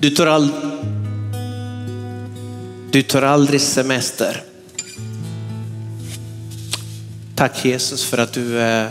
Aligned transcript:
Du 0.00 0.10
tar, 0.10 0.26
all... 0.26 0.48
du 2.90 3.02
tar 3.02 3.22
aldrig 3.22 3.60
semester. 3.60 4.42
Tack 7.34 7.64
Jesus 7.64 8.04
för 8.04 8.18
att 8.18 8.32
du, 8.32 8.60
eh, 8.60 8.88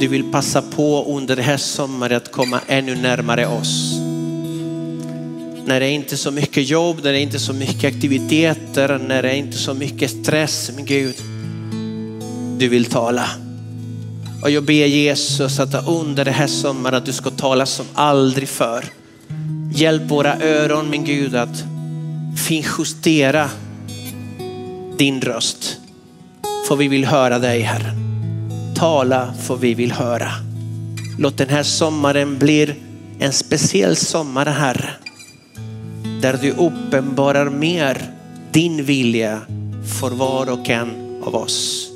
du 0.00 0.08
vill 0.08 0.32
passa 0.32 0.62
på 0.62 1.16
under 1.16 1.36
det 1.36 1.42
här 1.42 1.56
sommaren 1.56 2.16
att 2.16 2.32
komma 2.32 2.60
ännu 2.66 2.94
närmare 2.94 3.46
oss. 3.46 3.94
När 5.66 5.80
det 5.80 5.86
är 5.86 5.90
inte 5.90 6.16
så 6.16 6.30
mycket 6.30 6.68
jobb, 6.68 7.00
när 7.04 7.12
det 7.12 7.18
är 7.18 7.22
inte 7.22 7.38
så 7.38 7.52
mycket 7.52 7.94
aktiviteter, 7.94 8.98
när 9.08 9.22
det 9.22 9.30
är 9.30 9.36
inte 9.36 9.58
så 9.58 9.74
mycket 9.74 10.10
stress. 10.10 10.70
Men 10.74 10.84
Gud, 10.84 11.14
du 12.58 12.68
vill 12.68 12.84
tala. 12.84 13.28
Och 14.42 14.50
jag 14.50 14.64
ber 14.64 14.86
Jesus 14.86 15.60
att 15.60 15.88
under 15.88 16.24
det 16.24 16.30
här 16.30 16.46
sommaren 16.46 16.94
att 16.94 17.06
du 17.06 17.12
ska 17.12 17.30
tala 17.30 17.66
som 17.66 17.86
aldrig 17.94 18.48
förr. 18.48 18.84
Hjälp 19.74 20.10
våra 20.10 20.36
öron 20.40 20.90
min 20.90 21.04
Gud 21.04 21.34
att 21.34 21.64
finjustera 22.48 23.50
din 24.98 25.20
röst. 25.20 25.78
För 26.68 26.76
vi 26.76 26.88
vill 26.88 27.04
höra 27.04 27.38
dig 27.38 27.60
Herre. 27.60 27.92
Tala 28.76 29.34
för 29.34 29.56
vi 29.56 29.74
vill 29.74 29.92
höra. 29.92 30.28
Låt 31.18 31.38
den 31.38 31.48
här 31.48 31.62
sommaren 31.62 32.38
bli 32.38 32.74
en 33.18 33.32
speciell 33.32 33.96
sommar 33.96 34.46
Herre. 34.46 34.90
Där 36.22 36.38
du 36.42 36.50
uppenbarar 36.50 37.50
mer 37.50 38.02
din 38.52 38.84
vilja 38.84 39.40
för 40.00 40.10
var 40.10 40.50
och 40.50 40.70
en 40.70 41.22
av 41.24 41.34
oss. 41.34 41.88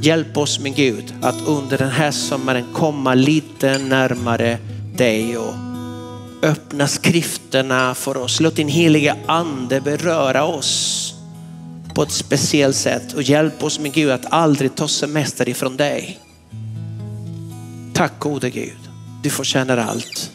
Hjälp 0.00 0.36
oss 0.36 0.60
min 0.60 0.74
Gud 0.74 1.14
att 1.22 1.48
under 1.48 1.78
den 1.78 1.90
här 1.90 2.10
sommaren 2.10 2.64
komma 2.72 3.14
lite 3.14 3.78
närmare 3.78 4.58
dig 4.96 5.38
och 5.38 5.65
öppna 6.42 6.86
skrifterna 6.86 7.94
för 7.94 8.16
oss. 8.16 8.40
Låt 8.40 8.56
din 8.56 8.68
heliga 8.68 9.16
ande 9.26 9.80
beröra 9.80 10.44
oss 10.44 11.14
på 11.94 12.02
ett 12.02 12.12
speciellt 12.12 12.76
sätt 12.76 13.12
och 13.12 13.22
hjälp 13.22 13.62
oss 13.62 13.78
med 13.78 13.92
Gud 13.92 14.10
att 14.10 14.32
aldrig 14.32 14.74
ta 14.74 14.88
semester 14.88 15.48
ifrån 15.48 15.76
dig. 15.76 16.18
Tack 17.94 18.12
gode 18.18 18.50
Gud, 18.50 18.78
du 19.22 19.30
förtjänar 19.30 19.76
allt. 19.76 20.30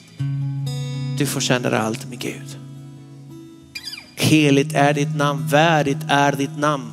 Du 1.17 1.25
förtjänar 1.25 1.71
allt 1.71 2.09
min 2.09 2.19
Gud. 2.19 2.57
Heligt 4.15 4.73
är 4.73 4.93
ditt 4.93 5.15
namn, 5.15 5.47
värdigt 5.47 6.05
är 6.09 6.31
ditt 6.31 6.57
namn. 6.57 6.91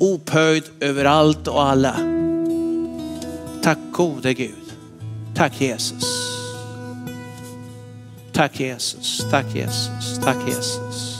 Upphöjd 0.00 0.64
över 0.80 1.04
allt 1.04 1.48
och 1.48 1.62
alla. 1.62 1.94
Tack 3.62 3.78
gode 3.92 4.34
Gud. 4.34 4.72
Tack 5.34 5.60
Jesus. 5.60 6.21
Tack 8.32 8.60
Jesus, 8.60 9.30
tack 9.30 9.54
Jesus, 9.54 10.18
tack 10.18 10.36
Jesus. 10.48 11.18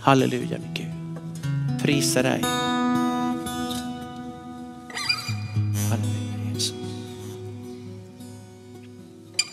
Halleluja 0.00 0.58
min 0.58 0.74
Gud. 0.74 0.86
Prisa 1.82 2.22
dig. 2.22 2.42
Halleluja 5.90 6.52
Jesus. 6.54 6.74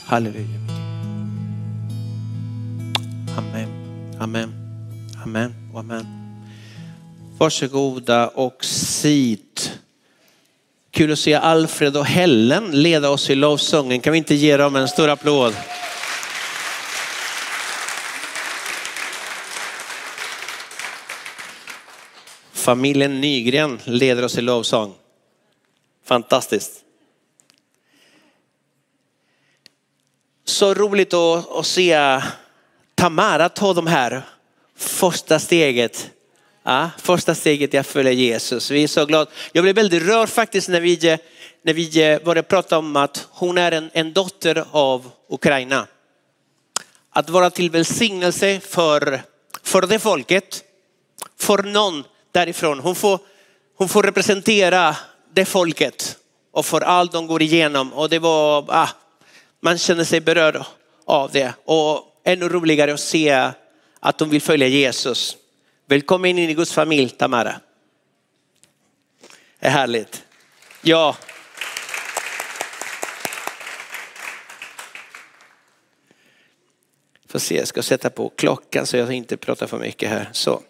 Halleluja 0.05 0.47
min 0.47 0.67
Gud. 0.67 0.77
Amen, 3.37 3.69
amen, 4.19 4.53
amen 5.23 5.53
och 5.73 5.79
amen. 5.79 6.05
Varsågoda 7.37 8.27
och 8.27 8.65
sit. 8.65 9.79
Kul 10.97 11.11
att 11.11 11.19
se 11.19 11.33
Alfred 11.33 11.97
och 11.97 12.05
Helen 12.05 12.81
leda 12.81 13.09
oss 13.09 13.29
i 13.29 13.35
lovsången. 13.35 13.99
Kan 13.99 14.11
vi 14.11 14.17
inte 14.17 14.35
ge 14.35 14.57
dem 14.57 14.75
en 14.75 14.87
stor 14.87 15.09
applåd? 15.09 15.55
Familjen 22.51 23.21
Nygren 23.21 23.79
leder 23.83 24.23
oss 24.23 24.37
i 24.37 24.41
lovsång. 24.41 24.93
Fantastiskt. 26.05 26.83
Så 30.45 30.73
roligt 30.73 31.13
att, 31.13 31.51
att 31.51 31.65
se 31.65 32.21
Tamara 32.95 33.49
ta 33.49 33.73
de 33.73 33.87
här 33.87 34.21
första 34.75 35.39
steget. 35.39 36.11
Ja, 36.69 36.89
första 36.97 37.35
steget 37.35 37.73
är 37.73 37.79
att 37.79 37.87
följa 37.87 38.11
Jesus. 38.11 38.71
Vi 38.71 38.83
är 38.83 38.87
så 38.87 39.05
glada. 39.05 39.31
Jag 39.51 39.63
blev 39.63 39.75
väldigt 39.75 40.03
rörd 40.03 40.29
faktiskt 40.29 40.69
när 40.69 40.81
vi, 40.81 41.17
när 41.63 41.73
vi 41.73 42.11
eh, 42.11 42.23
började 42.23 42.47
prata 42.47 42.77
om 42.77 42.95
att 42.95 43.27
hon 43.31 43.57
är 43.57 43.71
en, 43.71 43.89
en 43.93 44.13
dotter 44.13 44.65
av 44.71 45.11
Ukraina. 45.29 45.87
Att 47.09 47.29
vara 47.29 47.49
till 47.49 47.69
välsignelse 47.69 48.59
för, 48.59 49.21
för 49.63 49.81
det 49.81 49.99
folket, 49.99 50.63
för 51.39 51.63
någon 51.63 52.03
därifrån. 52.31 52.79
Hon 52.79 52.95
får, 52.95 53.19
hon 53.77 53.89
får 53.89 54.03
representera 54.03 54.95
det 55.33 55.45
folket 55.45 56.17
och 56.51 56.65
för 56.65 56.81
allt 56.81 57.11
de 57.11 57.27
går 57.27 57.41
igenom. 57.41 57.93
Och 57.93 58.09
det 58.09 58.19
var, 58.19 58.65
ah, 58.67 58.89
man 59.61 59.77
känner 59.77 60.03
sig 60.03 60.21
berörd 60.21 60.63
av 61.05 61.31
det. 61.31 61.53
Och 61.65 62.03
ännu 62.23 62.49
roligare 62.49 62.93
att 62.93 62.99
se 62.99 63.51
att 63.99 64.17
de 64.17 64.29
vill 64.29 64.41
följa 64.41 64.67
Jesus. 64.67 65.37
Välkommen 65.89 66.37
in 66.37 66.49
i 66.49 66.53
Guds 66.53 66.73
familj 66.73 67.09
Tamara. 67.09 67.61
Det 69.59 69.67
är 69.67 69.69
härligt. 69.69 70.25
Ja. 70.81 71.17
Får 77.27 77.39
se, 77.39 77.57
jag 77.57 77.67
ska 77.67 77.83
sätta 77.83 78.09
på 78.09 78.29
klockan 78.29 78.85
så 78.85 78.97
jag 78.97 79.13
inte 79.13 79.37
pratar 79.37 79.67
för 79.67 79.79
mycket 79.79 80.09
här. 80.09 80.29
Så. 80.31 80.61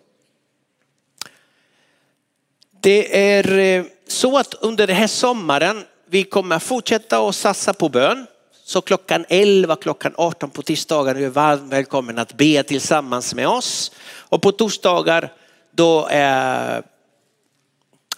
Det 2.81 3.35
är 3.38 3.57
eh, 3.57 3.85
så 4.07 4.38
att 4.38 4.53
under 4.53 4.88
den 4.88 4.95
här 4.95 5.07
sommaren 5.07 5.85
vi 6.06 6.23
kommer 6.23 6.59
fortsätta 6.59 7.27
att 7.27 7.35
satsa 7.35 7.73
på 7.73 7.89
bön. 7.89 8.27
Så 8.67 8.81
klockan 8.81 9.25
11, 9.29 9.75
klockan 9.75 10.13
18 10.17 10.50
på 10.50 10.61
tisdagar 10.61 11.16
är 11.16 11.19
du 11.19 11.29
varmt 11.29 11.73
välkommen 11.73 12.19
att 12.19 12.33
be 12.33 12.63
tillsammans 12.63 13.35
med 13.35 13.47
oss. 13.47 13.91
Och 14.05 14.41
på 14.41 14.51
torsdagar 14.51 15.33
då 15.72 16.07
eh, 16.07 16.77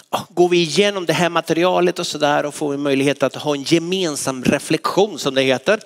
ah, 0.09 0.21
går 0.29 0.49
vi 0.49 0.57
igenom 0.57 1.05
det 1.05 1.13
här 1.13 1.29
materialet 1.29 1.99
och 1.99 2.07
sådär 2.07 2.45
och 2.45 2.55
får 2.55 2.77
möjlighet 2.77 3.23
att 3.23 3.35
ha 3.35 3.55
en 3.55 3.63
gemensam 3.63 4.43
reflektion 4.43 5.19
som 5.19 5.35
det 5.35 5.41
heter. 5.41 5.79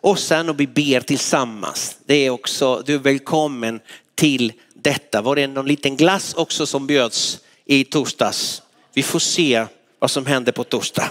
Och 0.00 0.18
sen 0.18 0.48
och 0.48 0.60
vi 0.60 0.66
ber 0.66 1.00
tillsammans. 1.00 1.96
Det 2.06 2.14
är 2.14 2.30
också, 2.30 2.82
du 2.86 2.94
är 2.94 2.98
välkommen 2.98 3.80
till 4.14 4.52
detta. 4.74 5.22
Var 5.22 5.36
det 5.36 5.46
någon 5.46 5.66
liten 5.66 5.96
glass 5.96 6.34
också 6.34 6.66
som 6.66 6.86
bjöds 6.86 7.38
i 7.64 7.84
torsdags. 7.84 8.62
Vi 8.94 9.02
får 9.02 9.18
se 9.18 9.66
vad 9.98 10.10
som 10.10 10.26
händer 10.26 10.52
på 10.52 10.64
torsdag. 10.64 11.10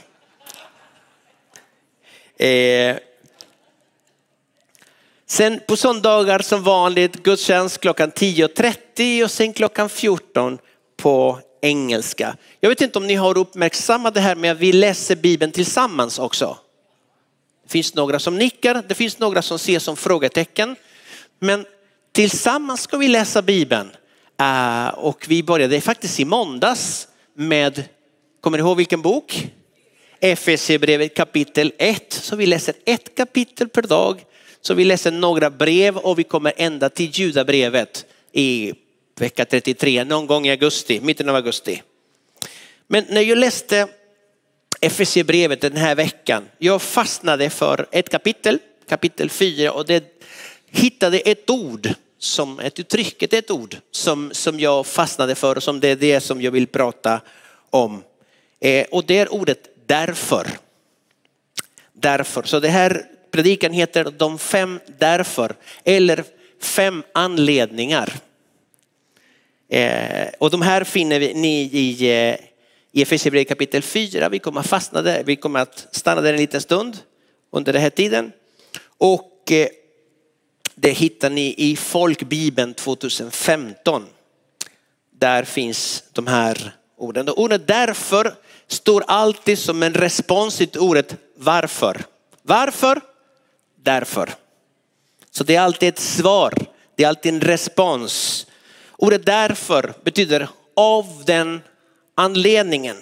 Eh. 2.37 2.97
Sen 5.27 5.59
på 5.67 5.75
söndagar 5.75 6.39
som 6.39 6.63
vanligt 6.63 7.23
gudstjänst 7.23 7.81
klockan 7.81 8.11
10.30 8.11 9.23
och 9.23 9.31
sen 9.31 9.53
klockan 9.53 9.89
14 9.89 10.57
på 10.97 11.39
engelska. 11.61 12.37
Jag 12.59 12.69
vet 12.69 12.81
inte 12.81 12.99
om 12.99 13.07
ni 13.07 13.15
har 13.15 13.37
uppmärksammat 13.37 14.13
det 14.13 14.19
här 14.19 14.35
med 14.35 14.51
att 14.51 14.57
vi 14.57 14.73
läser 14.73 15.15
Bibeln 15.15 15.51
tillsammans 15.51 16.19
också. 16.19 16.57
Det 17.63 17.71
finns 17.71 17.95
några 17.95 18.19
som 18.19 18.37
nickar, 18.37 18.83
det 18.87 18.95
finns 18.95 19.19
några 19.19 19.41
som 19.41 19.59
ser 19.59 19.79
som 19.79 19.95
frågetecken. 19.95 20.75
Men 21.39 21.65
tillsammans 22.11 22.81
ska 22.81 22.97
vi 22.97 23.07
läsa 23.07 23.41
Bibeln. 23.41 23.91
Eh, 24.39 24.87
och 24.87 25.25
vi 25.27 25.43
började 25.43 25.81
faktiskt 25.81 26.19
i 26.19 26.25
måndags 26.25 27.07
med, 27.33 27.83
kommer 28.41 28.57
ni 28.57 28.61
ihåg 28.61 28.77
vilken 28.77 29.01
bok? 29.01 29.49
Efesierbrevet 30.19 31.13
kapitel 31.13 31.73
1. 31.77 32.13
Så 32.13 32.35
vi 32.35 32.45
läser 32.45 32.75
ett 32.85 33.15
kapitel 33.15 33.69
per 33.69 33.81
dag. 33.81 34.23
Så 34.61 34.73
vi 34.73 34.85
läser 34.85 35.11
några 35.11 35.49
brev 35.49 35.97
och 35.97 36.19
vi 36.19 36.23
kommer 36.23 36.53
ända 36.57 36.89
till 36.89 37.09
judabrevet 37.13 38.05
i 38.31 38.73
vecka 39.19 39.45
33, 39.45 40.03
någon 40.03 40.27
gång 40.27 40.47
i 40.47 40.51
augusti, 40.51 40.99
mitten 41.01 41.29
av 41.29 41.35
augusti. 41.35 41.81
Men 42.87 43.05
när 43.09 43.21
jag 43.21 43.37
läste 43.37 43.87
Efesierbrevet 44.81 45.61
den 45.61 45.77
här 45.77 45.95
veckan, 45.95 46.43
jag 46.57 46.81
fastnade 46.81 47.49
för 47.49 47.87
ett 47.91 48.09
kapitel, 48.09 48.59
kapitel 48.89 49.29
4 49.29 49.71
och 49.71 49.85
det 49.85 50.03
hittade 50.71 51.19
ett 51.19 51.49
ord 51.49 51.89
som 52.19 52.59
ett 52.59 52.79
uttryck, 52.79 53.23
ett 53.23 53.51
ord 53.51 53.77
som, 53.91 54.31
som 54.33 54.59
jag 54.59 54.85
fastnade 54.85 55.35
för 55.35 55.55
och 55.55 55.63
som 55.63 55.79
det 55.79 55.87
är 55.87 55.95
det 55.95 56.21
som 56.21 56.41
jag 56.41 56.51
vill 56.51 56.67
prata 56.67 57.21
om. 57.69 58.03
Eh, 58.59 58.85
och 58.91 59.05
det 59.05 59.17
är 59.17 59.33
ordet 59.33 59.74
därför. 59.85 60.47
Därför. 61.93 62.43
Så 62.43 62.59
det 62.59 62.69
här 62.69 63.05
predikan 63.31 63.73
heter 63.73 64.03
de 64.17 64.39
fem 64.39 64.79
därför 64.97 65.55
eller 65.83 66.23
fem 66.61 67.03
anledningar. 67.13 68.13
Eh, 69.69 70.27
och 70.39 70.51
de 70.51 70.61
här 70.61 70.83
finner 70.83 71.19
ni 71.19 71.61
i, 71.61 72.09
eh, 72.11 72.35
i 72.91 73.01
Efesierbrevet 73.01 73.47
kapitel 73.47 73.81
4. 73.81 74.29
Vi 74.29 74.39
kommer 74.39 74.59
att 74.59 74.67
fastna 74.67 75.01
där, 75.01 75.23
vi 75.23 75.35
kommer 75.35 75.59
att 75.59 75.87
stanna 75.91 76.21
där 76.21 76.33
en 76.33 76.39
liten 76.39 76.61
stund 76.61 76.97
under 77.51 77.73
den 77.73 77.81
här 77.81 77.89
tiden. 77.89 78.31
Och 78.97 79.51
eh, 79.51 79.67
det 80.75 80.91
hittar 80.91 81.29
ni 81.29 81.55
i 81.57 81.75
Folkbibeln 81.75 82.73
2015. 82.73 84.05
Där 85.11 85.43
finns 85.43 86.03
de 86.11 86.27
här 86.27 86.75
orden. 86.97 87.29
Och 87.29 87.39
ordet 87.39 87.67
därför 87.67 88.35
står 88.67 89.03
alltid 89.07 89.59
som 89.59 89.83
en 89.83 89.93
respons 89.93 90.57
till 90.57 90.79
ordet 90.79 91.15
varför. 91.35 92.05
Varför? 92.41 93.01
Därför. 93.83 94.33
Så 95.31 95.43
det 95.43 95.55
är 95.55 95.61
alltid 95.61 95.89
ett 95.89 95.99
svar. 95.99 96.53
Det 96.95 97.03
är 97.03 97.07
alltid 97.07 97.33
en 97.33 97.41
respons. 97.41 98.47
Ordet 98.97 99.25
därför 99.25 99.93
betyder 100.03 100.49
av 100.75 101.23
den 101.25 101.61
anledningen, 102.15 102.97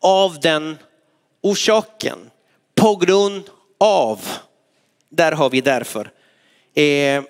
av 0.00 0.40
den 0.40 0.78
orsaken, 1.40 2.18
på 2.74 2.96
grund 2.96 3.44
av. 3.78 4.20
Där 5.08 5.32
har 5.32 5.50
vi 5.50 5.60
därför. 5.60 6.10
Eh, 6.74 7.22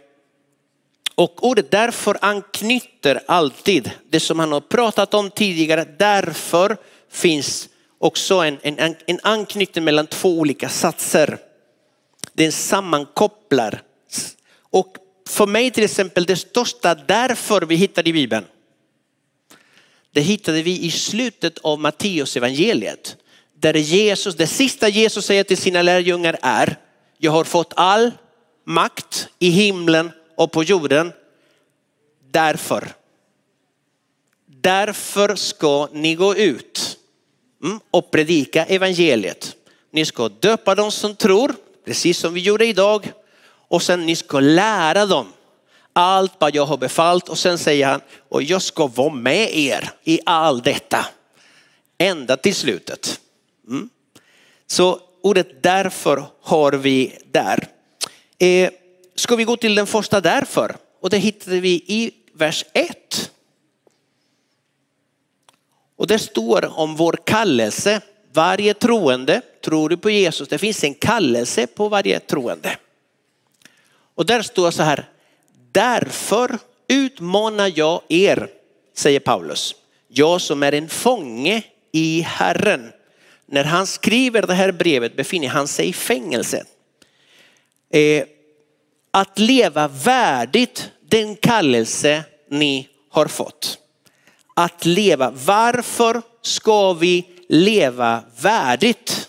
och 1.15 1.47
ordet 1.47 1.71
därför 1.71 2.19
anknyter 2.21 3.21
alltid 3.27 3.91
det 4.11 4.21
som 4.21 4.39
han 4.39 4.53
har 4.53 4.61
pratat 4.61 5.15
om 5.15 5.31
tidigare. 5.31 5.85
Därför 5.99 6.77
finns 7.11 7.69
också 7.99 8.35
en, 8.35 8.59
en, 8.63 8.97
en 9.07 9.21
anknytning 9.23 9.85
mellan 9.85 10.07
två 10.07 10.39
olika 10.39 10.69
satser. 10.69 11.39
Den 12.33 12.53
sammankopplar. 12.53 13.83
Och 14.61 14.97
för 15.29 15.47
mig 15.47 15.71
till 15.71 15.85
exempel 15.85 16.25
det 16.25 16.37
största 16.37 16.95
därför 16.95 17.63
vi 17.63 17.75
hittar 17.75 18.09
i 18.09 18.13
Bibeln. 18.13 18.45
Det 20.13 20.21
hittade 20.21 20.63
vi 20.63 20.81
i 20.81 20.91
slutet 20.91 21.59
av 21.59 21.81
Matteus 21.81 22.37
evangeliet. 22.37 23.17
Där 23.59 23.75
Jesus, 23.75 24.35
det 24.35 24.47
sista 24.47 24.89
Jesus 24.89 25.27
säger 25.27 25.45
till 25.45 25.57
sina 25.57 25.83
lärjungar 25.83 26.39
är, 26.43 26.77
jag 27.19 27.33
har 27.33 27.45
fått 27.45 27.73
all 27.77 28.13
makt 28.65 29.29
i 29.39 29.49
himlen 29.49 30.11
och 30.37 30.53
på 30.53 30.63
jorden. 30.63 31.13
Därför. 32.31 32.93
Därför 34.47 35.35
ska 35.35 35.89
ni 35.93 36.15
gå 36.15 36.37
ut 36.37 36.96
mm, 37.63 37.81
och 37.91 38.11
predika 38.11 38.65
evangeliet. 38.65 39.57
Ni 39.91 40.05
ska 40.05 40.29
döpa 40.29 40.75
dem 40.75 40.93
som 40.93 41.17
tror, 41.17 41.55
precis 41.85 42.19
som 42.19 42.35
vi 42.35 42.41
gjorde 42.41 42.67
idag. 42.67 43.13
Och 43.69 43.83
sen 43.83 44.07
ni 44.07 44.17
ska 44.17 44.41
lära 44.41 45.07
dem 45.07 45.27
allt 45.93 46.33
vad 46.39 46.55
jag 46.55 46.67
har 46.67 46.77
befallt. 46.77 47.29
Och 47.29 47.39
sen 47.39 47.59
säger 47.59 47.87
han, 47.87 48.01
och 48.29 48.43
jag 48.43 48.63
ska 48.63 48.87
vara 48.87 49.15
med 49.15 49.57
er 49.57 49.91
i 50.05 50.21
all 50.27 50.63
detta. 50.63 51.07
Ända 51.99 52.37
till 52.37 52.55
slutet. 52.55 53.21
Mm. 53.69 53.89
Så 54.67 55.01
ordet 55.23 55.63
därför 55.63 56.25
har 56.43 56.73
vi 56.73 57.19
där. 57.33 57.69
Eh, 58.39 58.71
ska 59.15 59.37
vi 59.37 59.45
gå 59.45 59.57
till 59.57 59.75
den 59.75 59.87
första 59.87 60.21
därför? 60.21 60.77
Och 61.01 61.11
det 61.11 61.19
hittade 61.19 61.61
vi 61.61 61.85
i 61.87 62.11
vers 62.33 62.65
1. 62.73 63.31
Och 65.97 66.07
det 66.07 66.19
står 66.19 66.79
om 66.79 66.97
vår 66.97 67.19
kallelse. 67.25 68.01
Varje 68.33 68.75
troende, 68.75 69.43
tror 69.65 69.89
du 69.89 69.97
på 69.97 70.11
Jesus, 70.11 70.49
det 70.49 70.59
finns 70.59 70.85
en 70.85 70.95
kallelse 70.95 71.67
på 71.67 71.89
varje 71.89 72.21
troende. 72.21 72.77
Och 74.15 74.27
där 74.27 74.43
står 74.43 74.71
så 74.71 74.83
här, 74.83 75.09
därför 75.73 76.59
utmanar 76.89 77.73
jag 77.75 78.03
er, 78.09 78.49
säger 78.95 79.21
Paulus. 79.21 79.75
Jag 80.09 80.41
som 80.41 80.63
är 80.63 80.73
en 80.73 80.89
fånge 80.89 81.63
i 81.93 82.21
Herren. 82.21 82.93
När 83.47 83.65
han 83.65 83.87
skriver 83.87 84.43
det 84.43 84.55
här 84.55 84.73
brevet 84.73 85.17
befinner 85.17 85.49
han 85.49 85.69
sig 85.69 85.89
i 85.89 85.93
fängelse. 85.93 86.65
Eh, 87.91 88.25
att 89.11 89.39
leva 89.39 89.89
värdigt 89.89 90.91
den 91.09 91.37
kallelse 91.37 92.25
ni 92.51 92.89
har 93.09 93.27
fått. 93.27 93.79
Att 94.59 94.85
leva, 94.85 95.31
varför 95.31 96.23
ska 96.43 96.93
vi 96.93 97.27
leva 97.49 98.23
värdigt 98.41 99.29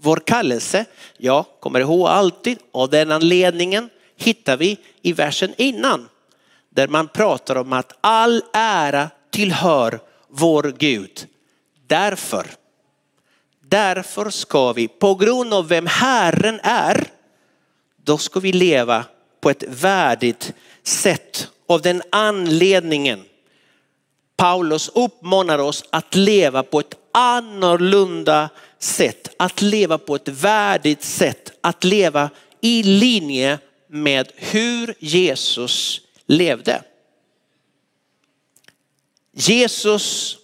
vår 0.00 0.16
kallelse? 0.16 0.84
Jag 1.16 1.44
kommer 1.60 1.80
ihåg 1.80 2.08
alltid 2.08 2.58
av 2.72 2.90
den 2.90 3.12
anledningen 3.12 3.90
hittar 4.16 4.56
vi 4.56 4.78
i 5.02 5.12
versen 5.12 5.54
innan. 5.56 6.08
Där 6.70 6.88
man 6.88 7.08
pratar 7.08 7.56
om 7.56 7.72
att 7.72 7.98
all 8.00 8.42
ära 8.52 9.10
tillhör 9.30 10.00
vår 10.28 10.74
Gud. 10.78 11.26
Därför, 11.86 12.46
därför 13.68 14.30
ska 14.30 14.72
vi 14.72 14.88
på 14.88 15.14
grund 15.14 15.54
av 15.54 15.68
vem 15.68 15.86
Herren 15.86 16.60
är, 16.62 17.04
då 18.04 18.18
ska 18.18 18.40
vi 18.40 18.52
leva 18.52 19.04
på 19.40 19.50
ett 19.50 19.64
värdigt 19.68 20.52
sätt. 20.82 21.48
Av 21.68 21.82
den 21.82 22.02
anledningen 22.10 23.24
Paulus 24.36 24.88
uppmanar 24.88 25.58
oss 25.58 25.84
att 25.90 26.14
leva 26.14 26.62
på 26.62 26.80
ett 26.80 26.94
annorlunda 27.12 28.48
sätt, 28.78 29.34
att 29.38 29.62
leva 29.62 29.98
på 29.98 30.14
ett 30.14 30.28
värdigt 30.28 31.02
sätt, 31.02 31.52
att 31.60 31.84
leva 31.84 32.30
i 32.60 32.82
linje 32.82 33.58
med 33.88 34.32
hur 34.34 34.94
Jesus 34.98 36.00
levde. 36.26 36.82
Jesus, 39.32 40.36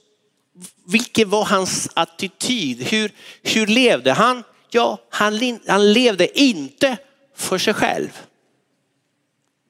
vilken 0.87 1.31
var 1.31 1.45
hans 1.45 1.91
attityd? 1.95 2.83
Hur, 2.83 3.13
hur 3.43 3.67
levde 3.67 4.13
han? 4.13 4.45
Ja, 4.71 4.99
han, 5.11 5.59
han 5.67 5.93
levde 5.93 6.41
inte 6.41 6.97
för 7.37 7.59
sig 7.59 7.75
själv. 7.75 8.23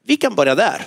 Vi 0.04 0.16
kan 0.16 0.34
börja 0.34 0.54
där. 0.54 0.86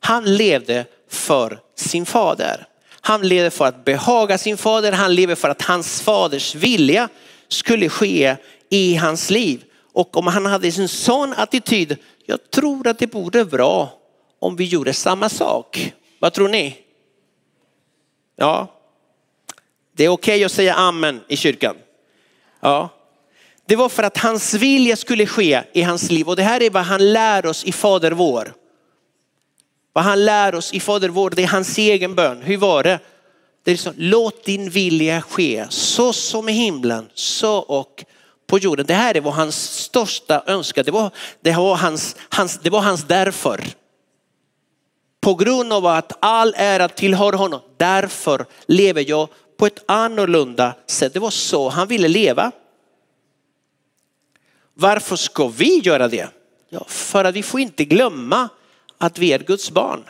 Han 0.00 0.36
levde 0.36 0.86
för 1.10 1.60
sin 1.76 2.06
fader. 2.06 2.66
Han 3.00 3.28
lever 3.28 3.50
för 3.50 3.66
att 3.66 3.84
behaga 3.84 4.38
sin 4.38 4.56
fader. 4.56 4.92
Han 4.92 5.14
lever 5.14 5.34
för 5.34 5.48
att 5.48 5.62
hans 5.62 6.02
faders 6.02 6.54
vilja 6.54 7.08
skulle 7.48 7.88
ske 7.88 8.36
i 8.68 8.94
hans 8.94 9.30
liv. 9.30 9.64
Och 9.92 10.16
om 10.16 10.26
han 10.26 10.46
hade 10.46 10.68
en 10.68 10.88
sån 10.88 11.32
attityd, 11.32 11.96
jag 12.26 12.50
tror 12.50 12.88
att 12.88 12.98
det 12.98 13.14
vore 13.14 13.44
bra 13.44 13.92
om 14.38 14.56
vi 14.56 14.64
gjorde 14.64 14.92
samma 14.92 15.28
sak. 15.28 15.94
Vad 16.18 16.32
tror 16.32 16.48
ni? 16.48 16.78
Ja, 18.36 18.72
det 19.96 20.04
är 20.04 20.08
okej 20.08 20.34
okay 20.34 20.44
att 20.44 20.52
säga 20.52 20.74
amen 20.74 21.20
i 21.28 21.36
kyrkan. 21.36 21.76
Ja, 22.60 22.88
det 23.66 23.76
var 23.76 23.88
för 23.88 24.02
att 24.02 24.18
hans 24.18 24.54
vilja 24.54 24.96
skulle 24.96 25.26
ske 25.26 25.62
i 25.72 25.82
hans 25.82 26.10
liv 26.10 26.28
och 26.28 26.36
det 26.36 26.42
här 26.42 26.62
är 26.62 26.70
vad 26.70 26.82
han 26.82 27.12
lär 27.12 27.46
oss 27.46 27.64
i 27.64 27.72
Fader 27.72 28.12
vår. 28.12 28.54
Vad 29.96 30.04
han 30.04 30.24
lär 30.24 30.54
oss 30.54 30.72
i 30.72 30.80
Fader 30.80 31.08
vår, 31.08 31.30
det 31.30 31.42
är 31.42 31.46
hans 31.46 31.78
egen 31.78 32.14
bön. 32.14 32.42
Hur 32.42 32.56
var 32.56 32.82
det? 32.82 32.98
Det 33.64 33.72
är 33.72 33.76
så, 33.76 33.92
låt 33.96 34.44
din 34.44 34.70
vilja 34.70 35.22
ske 35.22 35.66
så 35.68 36.12
som 36.12 36.48
i 36.48 36.52
himlen, 36.52 37.08
så 37.14 37.56
och 37.58 38.04
på 38.46 38.58
jorden. 38.58 38.86
Det 38.86 38.94
här 38.94 39.20
var 39.20 39.32
hans 39.32 39.56
största 39.56 40.42
önskan. 40.46 40.84
Det 40.84 40.90
var, 40.90 41.10
det 41.40 41.52
var, 41.52 41.76
hans, 41.76 42.16
hans, 42.28 42.58
det 42.62 42.70
var 42.70 42.80
hans 42.80 43.04
därför. 43.04 43.64
På 45.20 45.34
grund 45.34 45.72
av 45.72 45.86
att 45.86 46.12
all 46.20 46.54
ära 46.56 46.88
tillhör 46.88 47.32
honom, 47.32 47.60
därför 47.76 48.46
lever 48.66 49.04
jag 49.08 49.28
på 49.56 49.66
ett 49.66 49.84
annorlunda 49.86 50.74
sätt. 50.86 51.12
Det 51.12 51.20
var 51.20 51.30
så 51.30 51.68
han 51.68 51.88
ville 51.88 52.08
leva. 52.08 52.52
Varför 54.74 55.16
ska 55.16 55.48
vi 55.48 55.78
göra 55.78 56.08
det? 56.08 56.28
Ja, 56.68 56.84
för 56.88 57.24
att 57.24 57.34
vi 57.34 57.42
får 57.42 57.60
inte 57.60 57.84
glömma 57.84 58.48
att 58.98 59.18
vi 59.18 59.32
är 59.32 59.38
Guds 59.38 59.70
barn. 59.70 60.04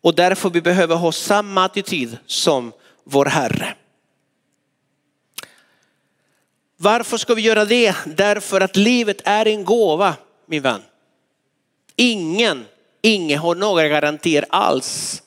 Och 0.00 0.14
därför 0.14 0.50
vi 0.50 0.60
behöver 0.60 0.96
ha 0.96 1.12
samma 1.12 1.64
attityd 1.64 2.18
som 2.26 2.72
vår 3.04 3.24
Herre. 3.24 3.74
Varför 6.76 7.16
ska 7.16 7.34
vi 7.34 7.42
göra 7.42 7.64
det? 7.64 7.96
Därför 8.06 8.60
att 8.60 8.76
livet 8.76 9.20
är 9.24 9.48
en 9.48 9.64
gåva, 9.64 10.16
min 10.46 10.62
vän. 10.62 10.82
Ingen, 11.96 12.64
ingen 13.02 13.38
har 13.38 13.54
några 13.54 13.88
garantier 13.88 14.44
alls 14.48 15.22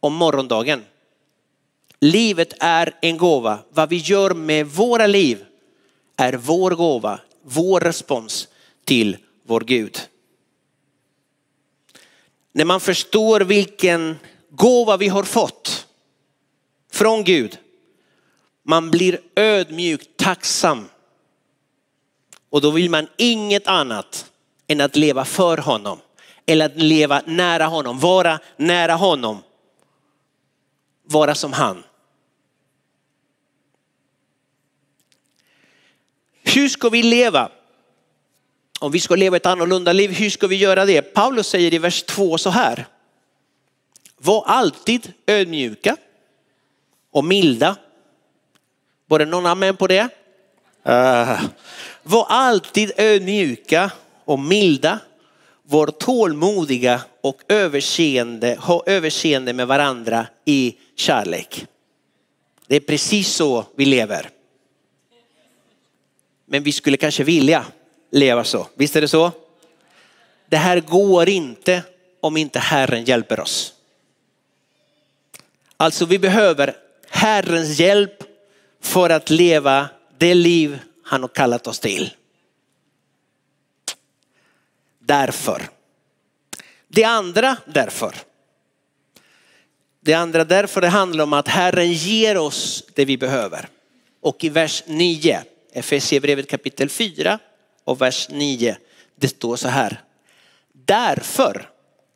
om 0.00 0.14
morgondagen. 0.14 0.84
Livet 2.00 2.52
är 2.60 2.94
en 3.00 3.16
gåva. 3.16 3.58
Vad 3.68 3.88
vi 3.88 3.96
gör 3.96 4.34
med 4.34 4.66
våra 4.66 5.06
liv 5.06 5.44
är 6.16 6.32
vår 6.32 6.70
gåva, 6.70 7.20
vår 7.42 7.80
respons 7.80 8.48
till 8.84 9.16
vår 9.46 9.60
Gud. 9.60 9.98
När 12.52 12.64
man 12.64 12.80
förstår 12.80 13.40
vilken 13.40 14.18
gåva 14.50 14.96
vi 14.96 15.08
har 15.08 15.22
fått 15.22 15.86
från 16.92 17.24
Gud, 17.24 17.58
man 18.62 18.90
blir 18.90 19.20
ödmjukt 19.34 20.16
tacksam. 20.16 20.88
Och 22.50 22.60
då 22.60 22.70
vill 22.70 22.90
man 22.90 23.08
inget 23.16 23.66
annat 23.66 24.30
än 24.66 24.80
att 24.80 24.96
leva 24.96 25.24
för 25.24 25.58
honom. 25.58 25.98
Eller 26.46 26.66
att 26.66 26.76
leva 26.76 27.22
nära 27.26 27.66
honom, 27.66 27.98
vara 27.98 28.38
nära 28.56 28.94
honom. 28.94 29.42
Vara 31.04 31.34
som 31.34 31.52
han. 31.52 31.82
Hur 36.42 36.68
ska 36.68 36.88
vi 36.88 37.02
leva? 37.02 37.50
Om 38.82 38.92
vi 38.92 39.00
ska 39.00 39.16
leva 39.16 39.36
ett 39.36 39.46
annorlunda 39.46 39.92
liv, 39.92 40.10
hur 40.10 40.30
ska 40.30 40.46
vi 40.46 40.56
göra 40.56 40.84
det? 40.84 41.02
Paulus 41.02 41.46
säger 41.46 41.74
i 41.74 41.78
vers 41.78 42.02
2 42.02 42.38
så 42.38 42.50
här. 42.50 42.86
Var 44.18 44.44
alltid 44.46 45.12
ödmjuka 45.26 45.96
och 47.10 47.24
milda. 47.24 47.76
Var 49.06 49.18
det 49.18 49.24
någon 49.24 49.46
amen 49.46 49.76
på 49.76 49.86
det? 49.86 50.08
Uh. 50.88 51.42
Var 52.02 52.26
alltid 52.28 52.92
ödmjuka 52.96 53.90
och 54.24 54.38
milda. 54.38 54.98
Var 55.62 55.86
tålmodiga 55.86 57.00
och 57.20 57.42
överseende, 57.48 58.56
ha 58.60 58.82
överseende 58.86 59.52
med 59.52 59.66
varandra 59.66 60.26
i 60.44 60.76
kärlek. 60.96 61.66
Det 62.66 62.76
är 62.76 62.80
precis 62.80 63.28
så 63.28 63.64
vi 63.76 63.84
lever. 63.84 64.30
Men 66.46 66.62
vi 66.62 66.72
skulle 66.72 66.96
kanske 66.96 67.24
vilja 67.24 67.64
leva 68.12 68.44
så. 68.44 68.66
Visst 68.74 68.96
är 68.96 69.00
det 69.00 69.08
så? 69.08 69.32
Det 70.48 70.56
här 70.56 70.80
går 70.80 71.28
inte 71.28 71.82
om 72.20 72.36
inte 72.36 72.58
Herren 72.58 73.04
hjälper 73.04 73.40
oss. 73.40 73.74
Alltså 75.76 76.04
vi 76.04 76.18
behöver 76.18 76.76
Herrens 77.08 77.80
hjälp 77.80 78.22
för 78.80 79.10
att 79.10 79.30
leva 79.30 79.88
det 80.18 80.34
liv 80.34 80.78
han 81.04 81.22
har 81.22 81.28
kallat 81.28 81.66
oss 81.66 81.80
till. 81.80 82.10
Därför. 84.98 85.68
Det 86.88 87.04
andra 87.04 87.56
därför. 87.66 88.14
Det 90.00 90.14
andra 90.14 90.44
därför 90.44 90.80
det 90.80 90.88
handlar 90.88 91.24
om 91.24 91.32
att 91.32 91.48
Herren 91.48 91.92
ger 91.92 92.36
oss 92.36 92.84
det 92.94 93.04
vi 93.04 93.16
behöver. 93.16 93.68
Och 94.20 94.44
i 94.44 94.48
vers 94.48 94.82
9, 94.86 95.44
Efesierbrevet 95.72 96.50
kapitel 96.50 96.88
4 96.88 97.38
och 97.84 98.00
vers 98.00 98.28
9, 98.30 98.76
det 99.16 99.28
står 99.28 99.56
så 99.56 99.68
här. 99.68 100.00
Därför 100.72 101.68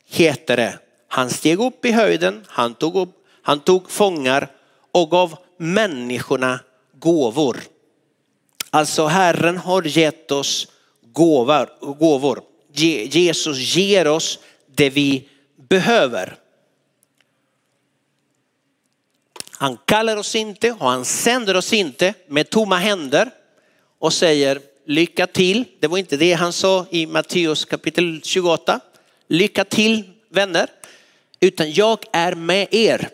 heter 0.07 0.57
det, 0.57 0.79
han 1.09 1.31
steg 1.31 1.61
upp 1.61 1.85
i 1.85 1.91
höjden, 1.91 2.45
han 2.49 2.75
tog, 2.75 2.97
upp, 2.97 3.27
han 3.43 3.61
tog 3.61 3.91
fångar 3.91 4.49
och 4.93 5.11
gav 5.11 5.39
människorna 5.57 6.61
gåvor. 6.93 7.61
Alltså 8.71 9.07
Herren 9.07 9.57
har 9.57 9.99
gett 9.99 10.31
oss 10.31 10.69
gåvor. 11.13 11.95
gåvor. 11.95 12.43
Jesus 12.73 13.59
ger 13.59 14.09
oss 14.09 14.39
det 14.67 14.91
vi 14.91 15.29
behöver. 15.69 16.37
Han 19.51 19.79
kallar 19.85 20.17
oss 20.17 20.35
inte 20.35 20.73
och 20.73 20.91
han 20.91 21.05
sänder 21.05 21.57
oss 21.57 21.73
inte 21.73 22.15
med 22.27 22.51
tomma 22.51 22.77
händer 22.77 23.31
och 23.99 24.13
säger 24.13 24.61
lycka 24.87 25.27
till. 25.27 25.65
Det 25.81 25.87
var 25.87 25.99
inte 25.99 26.17
det 26.17 26.33
han 26.33 26.53
sa 26.53 26.87
i 26.91 27.07
Matteus 27.07 27.65
kapitel 27.65 28.21
28. 28.25 28.81
Lycka 29.29 29.65
till 29.65 30.03
vänner. 30.29 30.71
Utan 31.41 31.73
jag 31.73 31.99
är 32.13 32.35
med 32.35 32.69
er. 32.71 33.09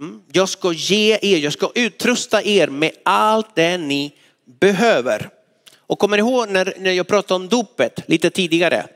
Mm. 0.00 0.22
Jag 0.32 0.48
ska 0.48 0.72
ge 0.72 1.18
er, 1.22 1.38
jag 1.38 1.52
ska 1.52 1.70
utrusta 1.74 2.42
er 2.42 2.68
med 2.68 2.90
allt 3.02 3.54
det 3.54 3.78
ni 3.78 4.12
behöver. 4.60 5.30
Och 5.76 5.98
kommer 5.98 6.16
ni 6.16 6.20
ihåg 6.20 6.48
när, 6.48 6.74
när 6.78 6.92
jag 6.92 7.08
pratade 7.08 7.34
om 7.34 7.48
dopet 7.48 8.02
lite 8.06 8.30
tidigare? 8.30 8.86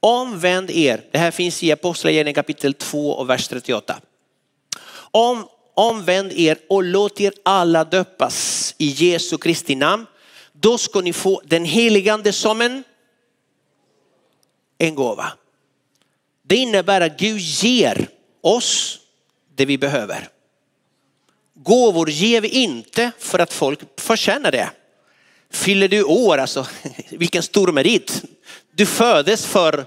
Omvänd 0.00 0.70
er, 0.70 1.04
det 1.12 1.18
här 1.18 1.30
finns 1.30 1.62
i 1.62 1.72
Apostlagärningarna 1.72 2.34
kapitel 2.34 2.74
2 2.74 3.10
och 3.10 3.30
vers 3.30 3.48
38. 3.48 4.00
Om, 4.96 5.46
omvänd 5.74 6.32
er 6.32 6.58
och 6.68 6.82
låt 6.82 7.20
er 7.20 7.32
alla 7.42 7.84
döpas 7.84 8.74
i 8.78 8.86
Jesu 8.86 9.38
Kristi 9.38 9.74
namn. 9.74 10.06
Då 10.64 10.78
ska 10.78 11.00
ni 11.00 11.12
få 11.12 11.42
den 11.44 11.64
heligande 11.64 12.32
som 12.32 12.60
en, 12.60 12.84
en 14.78 14.94
gåva. 14.94 15.32
Det 16.42 16.56
innebär 16.56 17.00
att 17.00 17.18
Gud 17.18 17.40
ger 17.40 18.08
oss 18.40 18.98
det 19.54 19.64
vi 19.64 19.78
behöver. 19.78 20.28
Gåvor 21.54 22.10
ger 22.10 22.40
vi 22.40 22.48
inte 22.48 23.10
för 23.18 23.38
att 23.38 23.52
folk 23.52 24.00
förtjänar 24.00 24.52
det. 24.52 24.70
Fyller 25.50 25.88
du 25.88 26.04
år, 26.04 26.38
alltså 26.38 26.66
vilken 27.10 27.42
stor 27.42 27.72
merit. 27.72 28.22
Du 28.74 28.86
föddes 28.86 29.46
för 29.46 29.86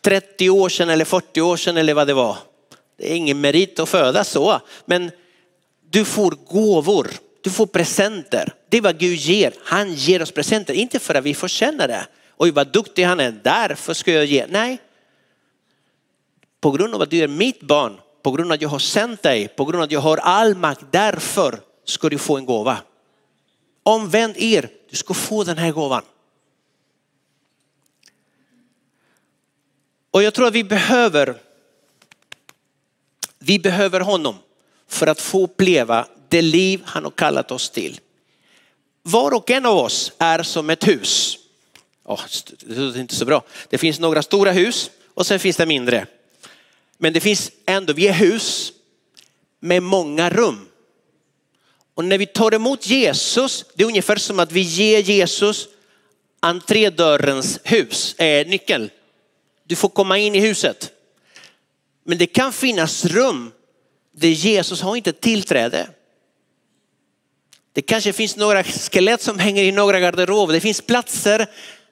30 0.00 0.50
år 0.50 0.68
sedan 0.68 0.88
eller 0.88 1.04
40 1.04 1.40
år 1.40 1.56
sedan 1.56 1.76
eller 1.76 1.94
vad 1.94 2.06
det 2.06 2.14
var. 2.14 2.36
Det 2.96 3.12
är 3.12 3.16
ingen 3.16 3.40
merit 3.40 3.78
att 3.78 3.88
födas 3.88 4.28
så, 4.28 4.60
men 4.84 5.10
du 5.90 6.04
får 6.04 6.30
gåvor, 6.30 7.10
du 7.44 7.50
får 7.50 7.66
presenter. 7.66 8.54
Det 8.68 8.76
är 8.76 8.80
vad 8.80 8.98
Gud 8.98 9.18
ger. 9.18 9.54
Han 9.64 9.94
ger 9.94 10.22
oss 10.22 10.30
presenter, 10.30 10.74
inte 10.74 10.98
för 10.98 11.14
att 11.14 11.24
vi 11.24 11.34
förtjänar 11.34 11.88
det. 11.88 12.06
Oj 12.36 12.50
vad 12.50 12.72
duktig 12.72 13.04
han 13.04 13.20
är, 13.20 13.32
därför 13.42 13.94
ska 13.94 14.12
jag 14.12 14.24
ge. 14.24 14.46
Nej, 14.48 14.78
på 16.60 16.70
grund 16.70 16.94
av 16.94 17.02
att 17.02 17.10
du 17.10 17.18
är 17.18 17.28
mitt 17.28 17.60
barn 17.60 18.00
på 18.22 18.30
grund 18.30 18.50
av 18.50 18.54
att 18.54 18.62
jag 18.62 18.68
har 18.68 18.78
sänt 18.78 19.22
dig, 19.22 19.48
på 19.48 19.64
grund 19.64 19.76
av 19.76 19.82
att 19.82 19.90
jag 19.90 20.00
har 20.00 20.16
all 20.16 20.54
makt, 20.54 20.84
därför 20.90 21.60
ska 21.84 22.08
du 22.08 22.18
få 22.18 22.36
en 22.36 22.46
gåva. 22.46 22.78
Omvänd 23.82 24.36
er, 24.36 24.68
du 24.90 24.96
ska 24.96 25.14
få 25.14 25.44
den 25.44 25.58
här 25.58 25.72
gåvan. 25.72 26.02
Och 30.10 30.22
jag 30.22 30.34
tror 30.34 30.46
att 30.46 30.54
vi 30.54 30.64
behöver, 30.64 31.36
vi 33.38 33.58
behöver 33.58 34.00
honom 34.00 34.36
för 34.88 35.06
att 35.06 35.20
få 35.20 35.44
uppleva 35.44 36.06
det 36.34 36.42
liv 36.42 36.82
han 36.84 37.04
har 37.04 37.10
kallat 37.10 37.50
oss 37.50 37.70
till. 37.70 38.00
Var 39.02 39.34
och 39.34 39.50
en 39.50 39.66
av 39.66 39.76
oss 39.76 40.12
är 40.18 40.42
som 40.42 40.70
ett 40.70 40.88
hus. 40.88 41.38
Oh, 42.04 42.20
det 42.60 42.74
låter 42.74 43.00
inte 43.00 43.14
så 43.14 43.24
bra. 43.24 43.42
Det 43.68 43.78
finns 43.78 43.98
några 44.00 44.22
stora 44.22 44.52
hus 44.52 44.90
och 45.14 45.26
sen 45.26 45.40
finns 45.40 45.56
det 45.56 45.66
mindre. 45.66 46.06
Men 46.98 47.12
det 47.12 47.20
finns 47.20 47.50
ändå, 47.66 47.92
vi 47.92 48.08
är 48.08 48.12
hus 48.12 48.72
med 49.60 49.82
många 49.82 50.30
rum. 50.30 50.68
Och 51.94 52.04
när 52.04 52.18
vi 52.18 52.26
tar 52.26 52.54
emot 52.54 52.86
Jesus, 52.86 53.64
det 53.74 53.82
är 53.82 53.86
ungefär 53.86 54.16
som 54.16 54.38
att 54.38 54.52
vi 54.52 54.60
ger 54.60 55.00
Jesus 55.00 55.68
entrédörrens 56.40 57.60
hus, 57.64 58.14
eh, 58.14 58.46
nyckel. 58.46 58.90
Du 59.64 59.76
får 59.76 59.88
komma 59.88 60.18
in 60.18 60.34
i 60.34 60.40
huset. 60.40 60.90
Men 62.04 62.18
det 62.18 62.26
kan 62.26 62.52
finnas 62.52 63.04
rum 63.04 63.52
där 64.12 64.28
Jesus 64.28 64.80
har 64.80 64.96
inte 64.96 65.12
tillträde. 65.12 65.88
Det 67.74 67.82
kanske 67.82 68.12
finns 68.12 68.36
några 68.36 68.64
skelett 68.64 69.22
som 69.22 69.38
hänger 69.38 69.64
i 69.64 69.72
några 69.72 70.00
garderober. 70.00 70.54
Det 70.54 70.60
finns 70.60 70.80
platser 70.80 71.46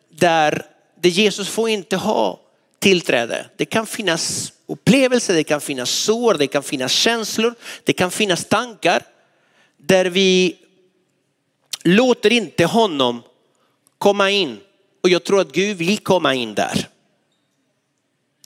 där, 0.08 0.66
där 1.00 1.10
Jesus 1.10 1.48
får 1.48 1.68
inte 1.68 1.96
ha 1.96 2.40
tillträde. 2.78 3.46
Det 3.56 3.64
kan 3.64 3.86
finnas 3.86 4.52
upplevelser, 4.66 5.34
det 5.34 5.44
kan 5.44 5.60
finnas 5.60 5.90
sår, 5.90 6.34
det 6.34 6.46
kan 6.46 6.62
finnas 6.62 6.92
känslor, 6.92 7.54
det 7.84 7.92
kan 7.92 8.10
finnas 8.10 8.44
tankar 8.44 9.02
där 9.76 10.04
vi 10.04 10.56
låter 11.84 12.32
inte 12.32 12.64
honom 12.64 13.22
komma 13.98 14.30
in. 14.30 14.60
Och 15.02 15.08
jag 15.08 15.24
tror 15.24 15.40
att 15.40 15.52
Gud 15.52 15.76
vill 15.76 15.98
komma 15.98 16.34
in 16.34 16.54
där. 16.54 16.88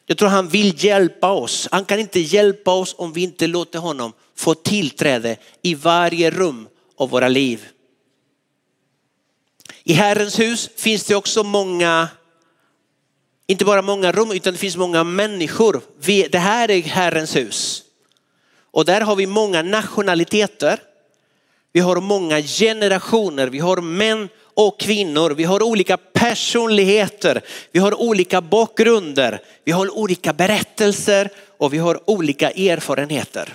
Jag 0.07 0.19
tror 0.19 0.29
han 0.29 0.49
vill 0.49 0.85
hjälpa 0.85 1.33
oss. 1.33 1.69
Han 1.71 1.85
kan 1.85 2.01
inte 2.01 2.21
hjälpa 2.21 2.71
oss 2.71 2.95
om 2.99 3.13
vi 3.13 3.23
inte 3.23 3.47
låter 3.47 3.79
honom 3.79 4.13
få 4.35 4.55
tillträde 4.55 5.37
i 5.63 5.75
varje 5.75 6.31
rum 6.31 6.69
av 6.97 7.11
våra 7.11 7.29
liv. 7.29 7.69
I 9.85 9.93
Herrens 9.93 10.39
hus 10.39 10.71
finns 10.77 11.05
det 11.05 11.15
också 11.15 11.43
många 11.43 12.09
inte 13.47 13.65
bara 13.65 13.83
många 13.83 14.13
rum 14.13 14.31
utan 14.33 14.53
det 14.53 14.59
finns 14.59 14.77
många 14.77 15.05
människor. 15.05 15.81
Det 16.31 16.39
här 16.39 16.71
är 16.71 16.83
Herrens 16.83 17.37
hus. 17.37 17.83
Och 18.71 18.85
där 18.85 19.01
har 19.01 19.17
vi 19.17 19.27
många 19.27 19.63
nationaliteter. 19.63 20.81
Vi 21.73 21.81
har 21.81 22.01
många 22.01 22.43
generationer, 22.43 23.47
vi 23.47 23.59
har 23.59 23.77
män 23.77 24.29
och 24.39 24.81
kvinnor, 24.81 25.31
vi 25.31 25.45
har 25.45 25.63
olika 25.63 25.97
personligheter, 25.97 27.43
vi 27.73 27.79
har 27.79 28.01
olika 28.01 28.41
bakgrunder, 28.41 29.41
vi 29.65 29.73
har 29.73 29.99
olika 29.99 30.33
berättelser 30.33 31.31
och 31.59 31.75
vi 31.75 31.79
har 31.79 32.11
olika 32.11 32.51
erfarenheter. 32.51 33.55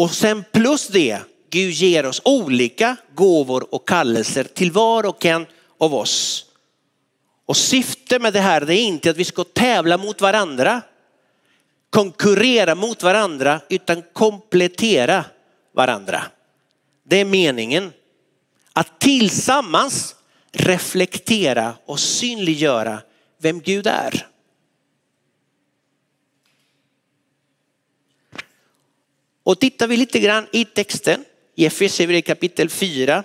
Och 0.00 0.10
sen 0.10 0.44
plus 0.52 0.88
det, 0.88 1.18
Gud 1.50 1.72
ger 1.72 2.06
oss 2.06 2.22
olika 2.24 2.96
gåvor 3.14 3.74
och 3.74 3.88
kallelser 3.88 4.44
till 4.44 4.72
var 4.72 5.06
och 5.06 5.26
en 5.26 5.46
av 5.78 5.94
oss. 5.94 6.46
Och 7.46 7.56
syftet 7.56 8.22
med 8.22 8.32
det 8.32 8.40
här 8.40 8.60
det 8.60 8.74
är 8.74 8.84
inte 8.84 9.10
att 9.10 9.16
vi 9.16 9.24
ska 9.24 9.44
tävla 9.44 9.98
mot 9.98 10.20
varandra, 10.20 10.82
konkurrera 11.90 12.74
mot 12.74 13.02
varandra, 13.02 13.60
utan 13.68 14.02
komplettera 14.12 15.24
varandra. 15.74 16.22
Det 17.04 17.20
är 17.20 17.24
meningen. 17.24 17.92
Att 18.72 19.00
tillsammans 19.00 20.16
reflektera 20.52 21.74
och 21.86 22.00
synliggöra 22.00 22.98
vem 23.38 23.60
Gud 23.60 23.86
är. 23.86 24.29
Och 29.42 29.60
tittar 29.60 29.86
vi 29.86 29.96
lite 29.96 30.18
grann 30.18 30.46
i 30.52 30.64
texten 30.64 31.24
i 31.54 31.66
Efesierbrevet 31.66 32.26
kapitel 32.26 32.70
4 32.70 33.24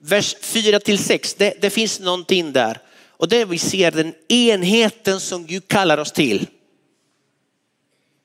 vers 0.00 0.36
4 0.40 0.80
till 0.80 0.98
6, 0.98 1.34
det, 1.34 1.54
det 1.60 1.70
finns 1.70 2.00
någonting 2.00 2.52
där. 2.52 2.80
Och 3.08 3.28
det 3.28 3.44
vi 3.44 3.58
ser 3.58 3.90
den 3.90 4.14
enheten 4.28 5.20
som 5.20 5.46
Gud 5.46 5.68
kallar 5.68 5.98
oss 5.98 6.12
till. 6.12 6.46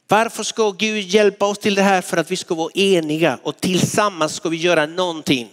Varför 0.07 0.43
ska 0.43 0.71
Gud 0.71 1.03
hjälpa 1.03 1.45
oss 1.45 1.57
till 1.57 1.75
det 1.75 1.81
här? 1.81 2.01
För 2.01 2.17
att 2.17 2.31
vi 2.31 2.35
ska 2.35 2.55
vara 2.55 2.71
eniga 2.75 3.39
och 3.43 3.57
tillsammans 3.57 4.35
ska 4.35 4.49
vi 4.49 4.57
göra 4.57 4.85
någonting. 4.85 5.49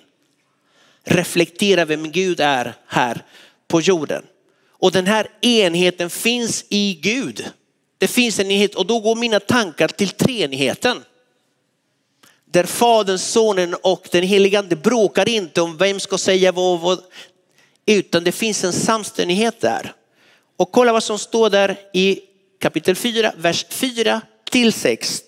Reflektera 1.05 1.85
vem 1.85 2.11
Gud 2.11 2.41
är 2.41 2.75
här 2.87 3.25
på 3.69 3.81
jorden. 3.81 4.23
Och 4.69 4.93
den 4.93 5.07
här 5.07 5.29
enheten 5.41 6.11
finns 6.11 6.65
i 6.69 6.95
Gud. 6.95 7.51
Det 7.99 8.09
finns 8.09 8.39
en 8.39 8.51
enhet 8.51 8.75
och 8.75 8.87
då 8.87 9.01
går 9.01 9.17
mina 9.17 9.41
tankar 9.41 9.89
till 9.89 10.09
treenigheten. 10.09 11.05
Där 12.52 12.64
Fadern, 12.64 13.18
Sonen 13.18 13.75
och 13.75 14.09
den 14.11 14.23
helige 14.23 14.59
Ande 14.59 14.76
bråkar 14.76 15.28
inte 15.28 15.61
om 15.61 15.76
vem 15.76 16.00
ska 16.00 16.18
säga 16.18 16.52
vad, 16.52 16.80
vad, 16.80 17.00
utan 17.87 18.25
det 18.25 18.32
finns 18.32 18.64
en 18.64 18.73
samstämmighet 18.73 19.61
där. 19.61 19.92
Och 20.56 20.73
kolla 20.73 20.92
vad 20.92 21.02
som 21.02 21.18
står 21.18 21.50
där 21.50 21.76
i 21.92 22.21
kapitel 22.61 22.97
4, 22.97 23.32
vers 23.37 23.66
4 23.71 24.21
till 24.50 24.73
6. 24.73 25.23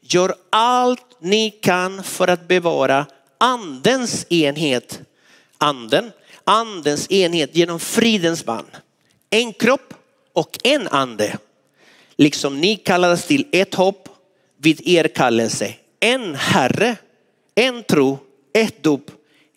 Gör 0.00 0.34
allt 0.50 1.16
ni 1.20 1.50
kan 1.50 2.02
för 2.02 2.28
att 2.28 2.48
bevara 2.48 3.06
andens 3.38 4.26
enhet. 4.32 5.00
Anden, 5.58 6.12
andens 6.44 7.10
enhet 7.10 7.56
genom 7.56 7.80
fridens 7.80 8.44
band. 8.44 8.68
En 9.30 9.52
kropp 9.52 9.94
och 10.32 10.58
en 10.62 10.88
ande. 10.88 11.38
Liksom 12.16 12.60
ni 12.60 12.76
kallades 12.76 13.26
till 13.26 13.46
ett 13.52 13.74
hopp 13.74 14.08
vid 14.58 14.88
er 14.88 15.08
kallelse. 15.08 15.74
En 16.04 16.34
Herre, 16.34 16.96
en 17.54 17.82
tro, 17.82 18.18
ett 18.52 18.82
dop, 18.82 19.10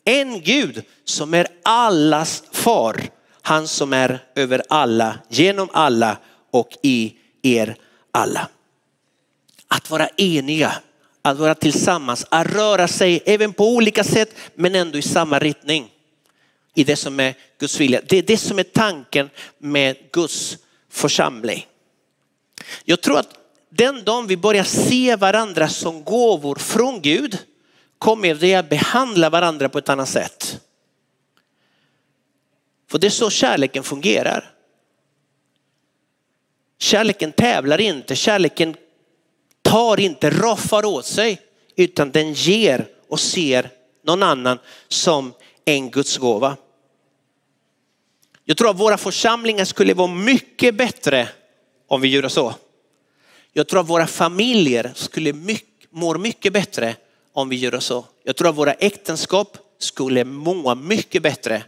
en 0.05 0.41
Gud 0.41 0.83
som 1.05 1.33
är 1.33 1.47
allas 1.63 2.43
far. 2.51 3.09
Han 3.41 3.67
som 3.67 3.93
är 3.93 4.23
över 4.35 4.63
alla, 4.69 5.19
genom 5.29 5.69
alla 5.73 6.17
och 6.51 6.69
i 6.83 7.15
er 7.41 7.75
alla. 8.11 8.49
Att 9.67 9.89
vara 9.89 10.07
eniga, 10.07 10.73
att 11.21 11.37
vara 11.37 11.55
tillsammans, 11.55 12.25
att 12.29 12.47
röra 12.47 12.87
sig 12.87 13.23
även 13.25 13.53
på 13.53 13.75
olika 13.75 14.03
sätt 14.03 14.35
men 14.55 14.75
ändå 14.75 14.97
i 14.97 15.01
samma 15.01 15.39
riktning. 15.39 15.91
I 16.75 16.83
det 16.83 16.95
som 16.95 17.19
är 17.19 17.35
Guds 17.59 17.79
vilja. 17.79 18.01
Det 18.09 18.17
är 18.17 18.23
det 18.23 18.37
som 18.37 18.59
är 18.59 18.63
tanken 18.63 19.29
med 19.57 19.97
Guds 20.11 20.57
församling. 20.89 21.67
Jag 22.85 23.01
tror 23.01 23.19
att 23.19 23.37
den 23.69 24.03
dagen 24.03 24.27
vi 24.27 24.37
börjar 24.37 24.63
se 24.63 25.15
varandra 25.15 25.69
som 25.69 26.03
gåvor 26.03 26.55
från 26.55 27.01
Gud 27.01 27.37
kommer 27.97 28.33
vi 28.33 28.55
att 28.55 28.69
behandla 28.69 29.29
varandra 29.29 29.69
på 29.69 29.77
ett 29.77 29.89
annat 29.89 30.09
sätt. 30.09 30.59
För 32.89 32.99
det 32.99 33.07
är 33.07 33.11
så 33.11 33.29
kärleken 33.29 33.83
fungerar. 33.83 34.53
Kärleken 36.79 37.31
tävlar 37.31 37.81
inte, 37.81 38.15
kärleken 38.15 38.75
tar 39.61 39.99
inte, 39.99 40.29
roffar 40.29 40.85
åt 40.85 41.05
sig, 41.05 41.41
utan 41.75 42.11
den 42.11 42.33
ger 42.33 42.87
och 43.07 43.19
ser 43.19 43.69
någon 44.03 44.23
annan 44.23 44.59
som 44.87 45.33
en 45.65 45.89
Guds 45.91 46.17
gåva. 46.17 46.57
Jag 48.45 48.57
tror 48.57 48.69
att 48.69 48.79
våra 48.79 48.97
församlingar 48.97 49.65
skulle 49.65 49.93
vara 49.93 50.07
mycket 50.07 50.75
bättre 50.75 51.29
om 51.87 52.01
vi 52.01 52.07
gjorde 52.07 52.29
så. 52.29 52.53
Jag 53.57 53.67
tror 53.67 53.79
att 53.79 53.89
våra 53.89 54.07
familjer 54.07 54.91
skulle 54.95 55.33
mycket, 55.33 55.91
må 55.91 56.17
mycket 56.17 56.53
bättre 56.53 56.95
om 57.33 57.49
vi 57.49 57.55
gör 57.55 57.79
så. 57.79 58.05
Jag 58.23 58.35
tror 58.35 58.49
att 58.49 58.55
våra 58.55 58.73
äktenskap 58.73 59.57
skulle 59.77 60.25
må 60.25 60.75
mycket 60.75 61.23
bättre 61.23 61.63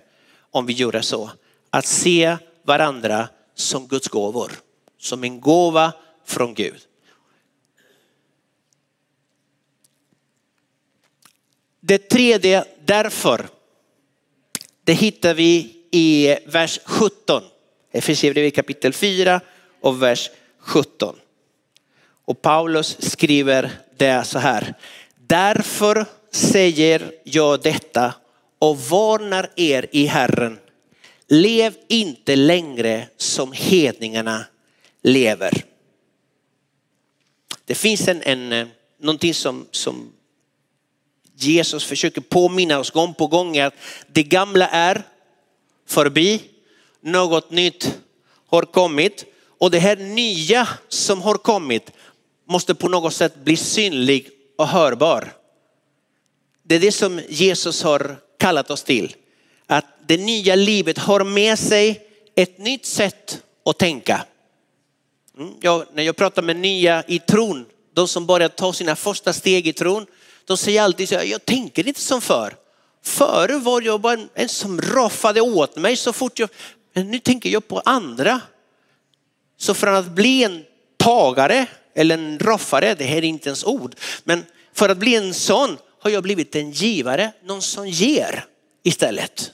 om 0.52 0.66
vi 0.66 0.74
gjorde 0.74 1.02
så. 1.02 1.32
Att 1.70 1.86
se 1.86 2.38
varandra 2.64 3.30
som 3.56 3.88
Guds 3.88 4.08
gåvor, 4.08 4.52
som 4.98 5.24
en 5.24 5.42
gåva 5.42 5.94
från 6.26 6.54
Gud. 6.54 6.82
Det 11.80 12.10
tredje 12.10 12.66
därför, 12.86 13.48
det 14.84 14.94
hittar 14.94 15.34
vi 15.34 15.76
i 15.92 16.36
vers 16.46 16.80
17. 16.86 17.44
Efesierbrevet 17.92 18.56
kapitel 18.56 18.94
4 18.94 19.42
och 19.82 20.04
vers 20.04 20.30
17. 20.60 21.16
Och 22.30 22.42
Paulus 22.42 22.98
skriver 23.12 23.72
det 23.98 24.24
så 24.24 24.40
här. 24.40 24.74
Därför 25.28 26.06
säger 26.32 27.12
jag 27.24 27.62
detta 27.62 28.14
och 28.60 28.80
varnar 28.80 29.52
er 29.56 29.88
i 29.92 30.06
Herren. 30.06 30.60
Lev 31.28 31.76
inte 31.88 32.36
längre 32.36 33.08
som 33.18 33.52
hedningarna 33.52 34.46
lever. 35.04 35.64
Det 37.66 37.76
finns 37.76 38.08
en, 38.08 38.22
en, 38.22 38.54
eh, 38.54 38.68
någonting 39.00 39.34
som, 39.34 39.68
som 39.72 40.14
Jesus 41.36 41.84
försöker 41.84 42.22
påminna 42.22 42.80
oss 42.80 42.92
gång 42.92 43.14
på 43.14 43.28
gång 43.28 43.60
att 43.60 43.74
det 44.08 44.24
gamla 44.24 44.68
är 44.68 45.04
förbi, 45.88 46.42
något 47.02 47.52
nytt 47.52 48.00
har 48.48 48.62
kommit 48.62 49.26
och 49.60 49.72
det 49.72 49.80
här 49.80 49.96
nya 49.96 50.68
som 50.90 51.22
har 51.22 51.36
kommit 51.36 51.92
måste 52.50 52.76
på 52.76 52.90
något 52.90 53.14
sätt 53.14 53.36
bli 53.36 53.58
synlig 53.58 54.30
och 54.58 54.68
hörbar. 54.68 55.34
Det 56.64 56.76
är 56.76 56.80
det 56.80 56.92
som 56.92 57.22
Jesus 57.30 57.84
har 57.84 58.18
kallat 58.38 58.72
oss 58.72 58.84
till. 58.84 59.16
Att 59.68 59.86
det 60.08 60.18
nya 60.18 60.56
livet 60.56 60.98
har 60.98 61.24
med 61.24 61.60
sig 61.60 62.08
ett 62.36 62.58
nytt 62.58 62.86
sätt 62.86 63.44
att 63.66 63.78
tänka. 63.78 64.26
Mm, 65.38 65.54
jag, 65.62 65.86
när 65.94 66.04
jag 66.04 66.16
pratar 66.16 66.42
med 66.42 66.56
nya 66.56 67.04
i 67.08 67.20
tron, 67.20 67.66
de 67.94 68.08
som 68.08 68.26
börjar 68.26 68.50
ta 68.50 68.74
sina 68.74 68.96
första 68.96 69.34
steg 69.34 69.68
i 69.68 69.74
tron, 69.74 70.06
de 70.46 70.58
säger 70.58 70.82
alltid 70.82 71.10
så 71.10 71.16
här, 71.16 71.24
jag 71.24 71.46
tänker 71.46 71.88
inte 71.88 72.02
som 72.02 72.22
förr. 72.22 72.56
Före 73.04 73.58
var 73.58 73.82
jag 73.82 74.02
bara 74.02 74.14
en, 74.14 74.30
en 74.34 74.50
som 74.50 74.82
roffade 74.82 75.42
åt 75.42 75.76
mig 75.76 75.96
så 75.96 76.14
fort 76.14 76.40
jag, 76.40 76.50
men 76.94 77.12
nu 77.12 77.20
tänker 77.20 77.50
jag 77.50 77.68
på 77.68 77.82
andra. 77.86 78.42
Så 79.58 79.74
från 79.74 79.96
att 79.96 80.12
bli 80.12 80.44
en 80.44 80.64
tagare 80.98 81.68
eller 81.96 82.18
en 82.18 82.40
roffare, 82.40 82.96
det 82.96 83.04
här 83.04 83.18
är 83.18 83.24
inte 83.24 83.50
ens 83.50 83.64
ord, 83.64 83.96
men 84.24 84.46
för 84.74 84.90
att 84.90 84.98
bli 84.98 85.16
en 85.16 85.34
sån 85.34 85.78
har 86.02 86.10
jag 86.10 86.24
blivit 86.24 86.56
en 86.56 86.72
givare, 86.72 87.32
någon 87.44 87.62
som 87.62 87.88
ger 87.88 88.46
istället. 88.84 89.52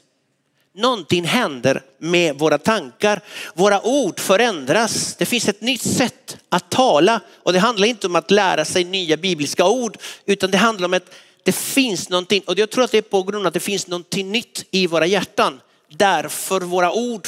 Någonting 0.75 1.25
händer 1.25 1.81
med 1.97 2.39
våra 2.39 2.57
tankar. 2.57 3.21
Våra 3.53 3.85
ord 3.85 4.19
förändras. 4.19 5.15
Det 5.15 5.25
finns 5.25 5.49
ett 5.49 5.61
nytt 5.61 5.81
sätt 5.81 6.37
att 6.49 6.71
tala 6.71 7.21
och 7.43 7.53
det 7.53 7.59
handlar 7.59 7.87
inte 7.87 8.07
om 8.07 8.15
att 8.15 8.31
lära 8.31 8.65
sig 8.65 8.83
nya 8.83 9.17
bibliska 9.17 9.67
ord 9.67 9.97
utan 10.25 10.51
det 10.51 10.57
handlar 10.57 10.85
om 10.85 10.93
att 10.93 11.13
det 11.43 11.55
finns 11.55 12.09
någonting 12.09 12.43
och 12.47 12.59
jag 12.59 12.69
tror 12.69 12.83
att 12.83 12.91
det 12.91 12.97
är 12.97 13.01
på 13.01 13.23
grund 13.23 13.45
av 13.45 13.47
att 13.47 13.53
det 13.53 13.59
finns 13.59 13.87
någonting 13.87 14.31
nytt 14.31 14.65
i 14.71 14.87
våra 14.87 15.05
hjärtan. 15.05 15.61
Därför 15.89 16.61
våra 16.61 16.91
ord 16.91 17.27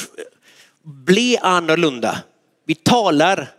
blir 0.82 1.38
annorlunda. 1.44 2.18
Vi 2.66 2.74
talar 2.74 3.50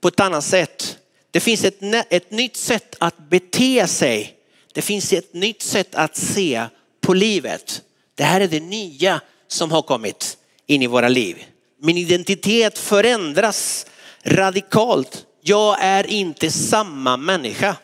på 0.00 0.08
ett 0.08 0.20
annat 0.20 0.44
sätt. 0.44 0.91
Det 1.32 1.40
finns 1.40 1.64
ett, 1.64 1.78
ett 2.10 2.30
nytt 2.30 2.56
sätt 2.56 2.96
att 3.00 3.18
bete 3.18 3.86
sig. 3.86 4.36
Det 4.72 4.82
finns 4.82 5.12
ett 5.12 5.34
nytt 5.34 5.62
sätt 5.62 5.94
att 5.94 6.16
se 6.16 6.66
på 7.00 7.14
livet. 7.14 7.82
Det 8.14 8.24
här 8.24 8.40
är 8.40 8.48
det 8.48 8.60
nya 8.60 9.20
som 9.48 9.70
har 9.70 9.82
kommit 9.82 10.36
in 10.66 10.82
i 10.82 10.86
våra 10.86 11.08
liv. 11.08 11.44
Min 11.80 11.98
identitet 11.98 12.78
förändras 12.78 13.86
radikalt. 14.22 15.26
Jag 15.40 15.76
är 15.80 16.06
inte 16.06 16.50
samma 16.50 17.16
människa. 17.16 17.76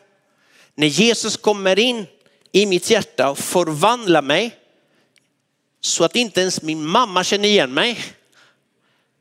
När 0.75 0.87
Jesus 0.87 1.37
kommer 1.37 1.79
in 1.79 2.07
i 2.53 2.67
mitt 2.67 2.91
hjärta 2.91 3.31
och 3.31 3.39
förvandlar 3.39 4.23
mig 4.23 4.57
så 5.81 6.05
att 6.05 6.17
inte 6.17 6.41
ens 6.41 6.63
min 6.63 6.87
mamma 6.87 7.25
känner 7.25 7.49
igen 7.49 7.75
mig. 7.75 8.05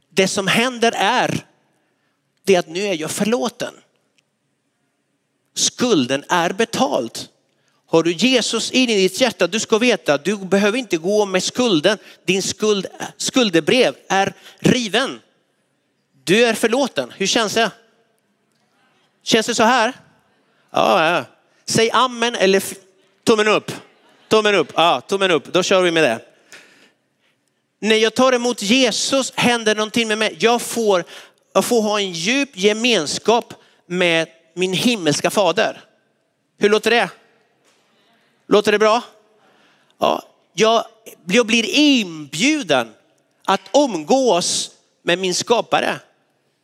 Det 0.10 0.28
som 0.28 0.48
händer 0.48 0.94
är 0.96 1.46
det 2.44 2.56
att 2.56 2.68
nu 2.68 2.82
är 2.82 2.94
jag 2.94 3.12
förlåten. 3.12 3.74
Skulden 5.58 6.24
är 6.30 6.50
betald. 6.50 7.20
Har 7.90 8.04
du 8.04 8.12
Jesus 8.12 8.72
in 8.72 8.90
i 8.90 8.96
ditt 8.96 9.22
hjärta, 9.22 9.48
du 9.48 9.60
ska 9.60 9.78
veta 9.78 10.14
att 10.14 10.26
du 10.26 10.38
behöver 10.38 10.78
inte 10.78 10.98
gå 10.98 11.26
med 11.26 11.44
skulden. 11.44 11.98
Din 12.26 12.44
skuld, 12.44 12.86
skuldebrev 13.18 13.96
är 14.08 14.34
riven. 14.60 15.20
Du 16.24 16.46
är 16.46 16.54
förlåten. 16.54 17.14
Hur 17.18 17.28
känns 17.28 17.54
det? 17.54 17.72
Känns 19.24 19.48
det 19.48 19.56
så 19.56 19.64
här? 19.64 19.94
Ja, 20.72 21.16
ja. 21.16 21.26
Säg 21.66 21.92
amen 21.92 22.36
eller 22.36 22.64
tummen 23.24 23.48
upp. 23.48 23.72
Tummen 24.28 24.56
upp, 24.56 24.72
ja, 24.76 25.02
tummen 25.02 25.32
upp. 25.32 25.54
Då 25.54 25.64
kör 25.64 25.82
vi 25.82 25.92
med 25.92 26.04
det. 26.04 26.20
När 27.80 27.96
jag 27.96 28.14
tar 28.16 28.34
emot 28.34 28.62
Jesus 28.62 29.34
händer 29.36 29.76
någonting 29.76 30.08
med 30.08 30.18
mig. 30.18 30.38
Jag 30.40 30.62
får, 30.62 31.04
jag 31.54 31.66
får 31.66 31.82
ha 31.82 32.00
en 32.00 32.12
djup 32.12 32.50
gemenskap 32.54 33.54
med 33.88 34.28
min 34.58 34.74
himmelska 34.74 35.30
fader. 35.30 35.84
Hur 36.58 36.70
låter 36.70 36.92
det? 36.92 37.10
Låter 38.48 38.72
det 38.72 38.80
bra? 38.80 39.04
Ja, 39.98 40.24
jag, 40.54 40.86
jag 41.26 41.46
blir 41.46 41.66
inbjuden 41.70 42.94
att 43.46 43.62
umgås 43.74 44.72
med 45.04 45.20
min 45.20 45.36
skapare. 45.36 46.00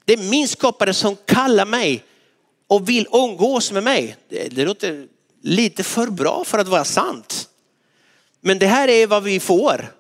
Det 0.06 0.14
är 0.14 0.18
min 0.18 0.48
skapare 0.48 0.94
som 0.94 1.16
kallar 1.26 1.66
mig 1.66 2.04
och 2.68 2.90
vill 2.90 3.08
umgås 3.12 3.72
med 3.72 3.84
mig. 3.84 4.16
Det, 4.30 4.56
det 4.56 4.66
låter 4.66 5.08
lite 5.42 5.84
för 5.84 6.08
bra 6.08 6.44
för 6.44 6.60
att 6.60 6.68
vara 6.68 6.86
sant. 6.86 7.50
Men 8.42 8.60
det 8.60 8.68
här 8.68 8.88
är 8.88 9.08
vad 9.08 9.24
vi 9.24 9.40
får. 9.40 9.94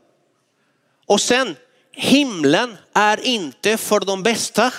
Och 1.06 1.22
sen, 1.22 1.56
himlen 1.92 2.78
är 2.94 3.26
inte 3.26 3.78
för 3.78 4.00
de 4.00 4.24
bästa. 4.24 4.74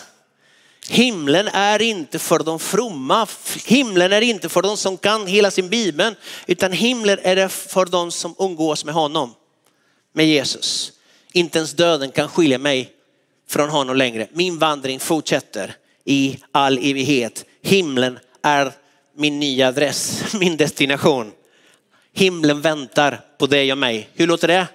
Himlen 0.88 1.49
är 1.49 1.83
inte 1.83 2.18
för 2.18 2.38
de 2.38 2.59
fromma. 2.59 3.27
Himlen 3.66 4.12
är 4.12 4.20
inte 4.20 4.49
för 4.49 4.62
de 4.62 4.77
som 4.77 4.99
kan 4.99 5.27
hela 5.27 5.51
sin 5.51 5.68
bibel, 5.68 6.14
utan 6.47 6.73
himlen 6.73 7.18
är 7.23 7.37
det 7.37 7.49
för 7.49 7.87
de 7.87 8.11
som 8.11 8.35
umgås 8.38 8.85
med 8.85 8.94
honom, 8.94 9.35
med 10.12 10.27
Jesus. 10.27 10.92
Inte 11.33 11.59
ens 11.59 11.73
döden 11.73 12.11
kan 12.11 12.29
skilja 12.29 12.59
mig 12.59 12.90
från 13.49 13.70
honom 13.70 13.97
längre. 13.97 14.27
Min 14.33 14.59
vandring 14.59 15.01
fortsätter 15.01 15.77
i 16.05 16.38
all 16.53 16.79
evighet. 16.79 17.44
Himlen 17.62 18.18
är 18.42 18.73
min 19.16 19.40
nya 19.40 19.68
adress, 19.68 20.25
min 20.40 20.57
destination. 20.57 21.33
Himlen 22.12 22.61
väntar 22.61 23.20
på 23.38 23.47
dig 23.47 23.73
och 23.73 23.79
mig. 23.79 24.09
Hur 24.14 24.27
låter 24.27 24.49
det? 24.49 24.66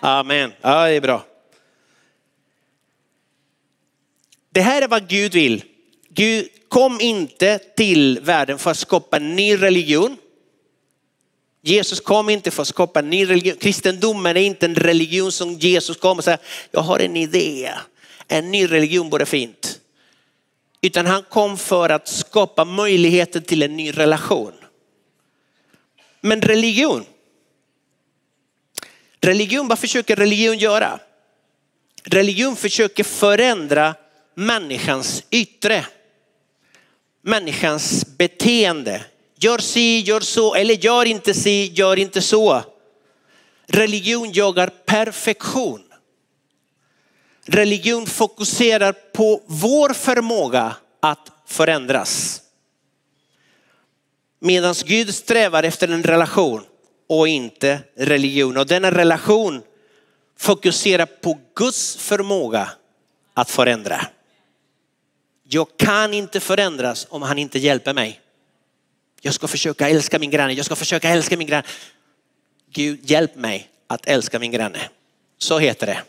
Amen. 0.00 0.52
Ja, 0.60 0.84
det 0.86 0.94
är 0.94 1.00
bra. 1.00 1.24
Det 4.58 4.62
här 4.62 4.82
är 4.82 4.88
vad 4.88 5.08
Gud 5.08 5.32
vill. 5.32 5.64
Gud 6.08 6.48
kom 6.68 7.00
inte 7.00 7.58
till 7.58 8.20
världen 8.22 8.58
för 8.58 8.70
att 8.70 8.78
skapa 8.78 9.16
en 9.16 9.36
ny 9.36 9.56
religion. 9.56 10.16
Jesus 11.62 12.00
kom 12.00 12.28
inte 12.28 12.50
för 12.50 12.62
att 12.62 12.68
skapa 12.68 12.98
en 12.98 13.10
ny 13.10 13.28
religion. 13.28 13.56
Kristendomen 13.56 14.36
är 14.36 14.40
inte 14.40 14.66
en 14.66 14.74
religion 14.74 15.32
som 15.32 15.52
Jesus 15.52 15.96
kom 15.96 16.18
och 16.18 16.24
sa, 16.24 16.36
jag 16.70 16.80
har 16.80 16.98
en 16.98 17.16
idé. 17.16 17.70
En 18.28 18.50
ny 18.50 18.66
religion 18.66 19.10
vore 19.10 19.26
fint. 19.26 19.80
Utan 20.80 21.06
han 21.06 21.22
kom 21.22 21.58
för 21.58 21.88
att 21.88 22.08
skapa 22.08 22.64
möjligheter 22.64 23.40
till 23.40 23.62
en 23.62 23.76
ny 23.76 23.90
relation. 23.90 24.52
Men 26.20 26.42
religion, 26.42 27.04
religion, 29.20 29.68
vad 29.68 29.78
försöker 29.78 30.16
religion 30.16 30.58
göra? 30.58 31.00
Religion 32.04 32.56
försöker 32.56 33.04
förändra 33.04 33.94
människans 34.38 35.24
yttre. 35.30 35.86
Människans 37.22 38.06
beteende. 38.18 39.04
Gör 39.36 39.58
si, 39.58 40.00
gör 40.00 40.20
så 40.20 40.54
eller 40.54 40.74
gör 40.74 41.04
inte 41.04 41.34
si, 41.34 41.72
gör 41.74 41.98
inte 41.98 42.22
så. 42.22 42.62
Religion 43.66 44.32
jagar 44.32 44.68
perfektion. 44.86 45.82
Religion 47.44 48.06
fokuserar 48.06 48.92
på 48.92 49.42
vår 49.46 49.94
förmåga 49.94 50.76
att 51.00 51.32
förändras. 51.46 52.42
Medan 54.40 54.74
Gud 54.84 55.14
strävar 55.14 55.62
efter 55.62 55.88
en 55.88 56.02
relation 56.02 56.64
och 57.08 57.28
inte 57.28 57.80
religion. 57.96 58.56
Och 58.56 58.66
denna 58.66 58.90
relation 58.90 59.62
fokuserar 60.36 61.06
på 61.06 61.38
Guds 61.54 61.96
förmåga 61.96 62.70
att 63.34 63.50
förändra. 63.50 64.06
Jag 65.50 65.68
kan 65.76 66.14
inte 66.14 66.40
förändras 66.40 67.06
om 67.10 67.22
han 67.22 67.38
inte 67.38 67.58
hjälper 67.58 67.94
mig. 67.94 68.20
Jag 69.20 69.34
ska 69.34 69.48
försöka 69.48 69.88
älska 69.88 70.18
min 70.18 70.30
granne, 70.30 70.52
jag 70.52 70.66
ska 70.66 70.76
försöka 70.76 71.08
älska 71.08 71.36
min 71.36 71.46
granne. 71.46 71.66
Gud 72.70 73.10
hjälp 73.10 73.34
mig 73.34 73.68
att 73.86 74.06
älska 74.06 74.38
min 74.38 74.52
granne. 74.52 74.88
Så 75.38 75.58
heter 75.58 75.86
det. 75.86 76.02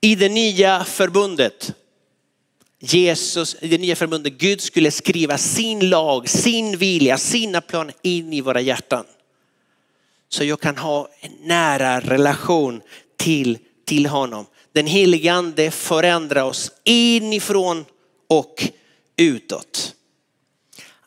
I 0.00 0.14
det 0.14 0.28
nya 0.28 0.84
förbundet, 0.84 1.74
Jesus, 2.78 3.56
i 3.60 3.68
det 3.68 3.78
nya 3.78 3.96
förbundet, 3.96 4.32
Gud 4.32 4.60
skulle 4.60 4.90
skriva 4.90 5.38
sin 5.38 5.88
lag, 5.88 6.28
sin 6.28 6.78
vilja, 6.78 7.18
sina 7.18 7.60
planer 7.60 7.94
in 8.02 8.32
i 8.32 8.40
våra 8.40 8.60
hjärtan. 8.60 9.04
Så 10.28 10.44
jag 10.44 10.60
kan 10.60 10.76
ha 10.76 11.08
en 11.20 11.32
nära 11.42 12.00
relation 12.00 12.82
till 13.16 13.58
till 13.84 14.06
honom. 14.06 14.46
Den 14.72 14.86
helige 14.86 15.32
ande 15.32 15.70
förändrar 15.70 16.42
oss 16.42 16.72
inifrån 16.84 17.84
och 18.28 18.68
utåt. 19.16 19.94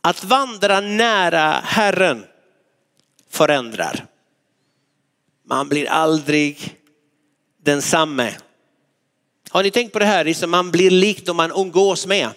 Att 0.02 0.24
vandra 0.24 0.80
nära 0.80 1.62
Herren 1.64 2.26
förändrar. 3.30 4.06
Man 5.46 5.70
blir 5.70 5.90
aldrig 5.90 6.78
densamme. 7.64 8.34
Har 9.50 9.64
ni 9.64 9.72
tänkt 9.72 9.94
på 9.94 10.00
det 10.00 10.06
här? 10.06 10.26
Liksom 10.26 10.52
man 10.52 10.72
blir 10.72 10.92
lik 10.92 11.26
då 11.26 11.34
man 11.34 11.52
umgås 11.52 12.08
med. 12.08 12.30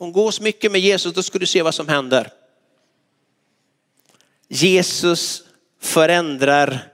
Umgås 0.00 0.40
mycket 0.40 0.72
med 0.72 0.80
Jesus, 0.80 1.14
då 1.14 1.22
ska 1.22 1.38
du 1.38 1.46
se 1.46 1.62
vad 1.62 1.74
som 1.74 1.88
händer. 1.88 2.30
Jesus 4.48 5.42
förändrar 5.80 6.92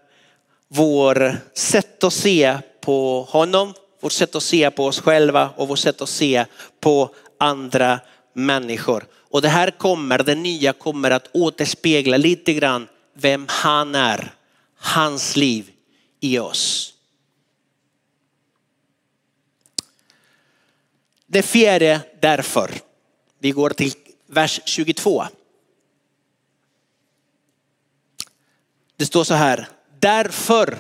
vår 0.75 1.37
sätt 1.55 2.05
att 2.05 2.13
se 2.13 2.59
på 2.81 3.23
honom, 3.23 3.75
vårt 4.01 4.13
sätt 4.13 4.35
att 4.35 4.43
se 4.43 4.71
på 4.71 4.87
oss 4.87 5.01
själva 5.01 5.51
och 5.57 5.69
vårt 5.69 5.79
sätt 5.79 6.01
att 6.01 6.09
se 6.09 6.45
på 6.81 7.15
andra 7.39 8.01
människor. 8.33 9.07
Och 9.15 9.43
det 9.43 9.49
här 9.49 9.71
kommer, 9.71 10.19
det 10.19 10.35
nya 10.35 10.73
kommer 10.73 11.11
att 11.11 11.29
återspegla 11.33 12.17
lite 12.17 12.53
grann 12.53 12.89
vem 13.15 13.47
han 13.49 13.95
är, 13.95 14.35
hans 14.77 15.37
liv 15.37 15.71
i 16.21 16.39
oss. 16.39 16.95
Det 21.27 21.43
fjärde 21.43 22.01
därför. 22.21 22.71
Vi 23.39 23.51
går 23.51 23.71
till 23.71 23.93
vers 24.27 24.61
22. 24.65 25.25
Det 28.97 29.07
står 29.07 29.25
så 29.25 29.35
här, 29.35 29.69
Därför 30.03 30.79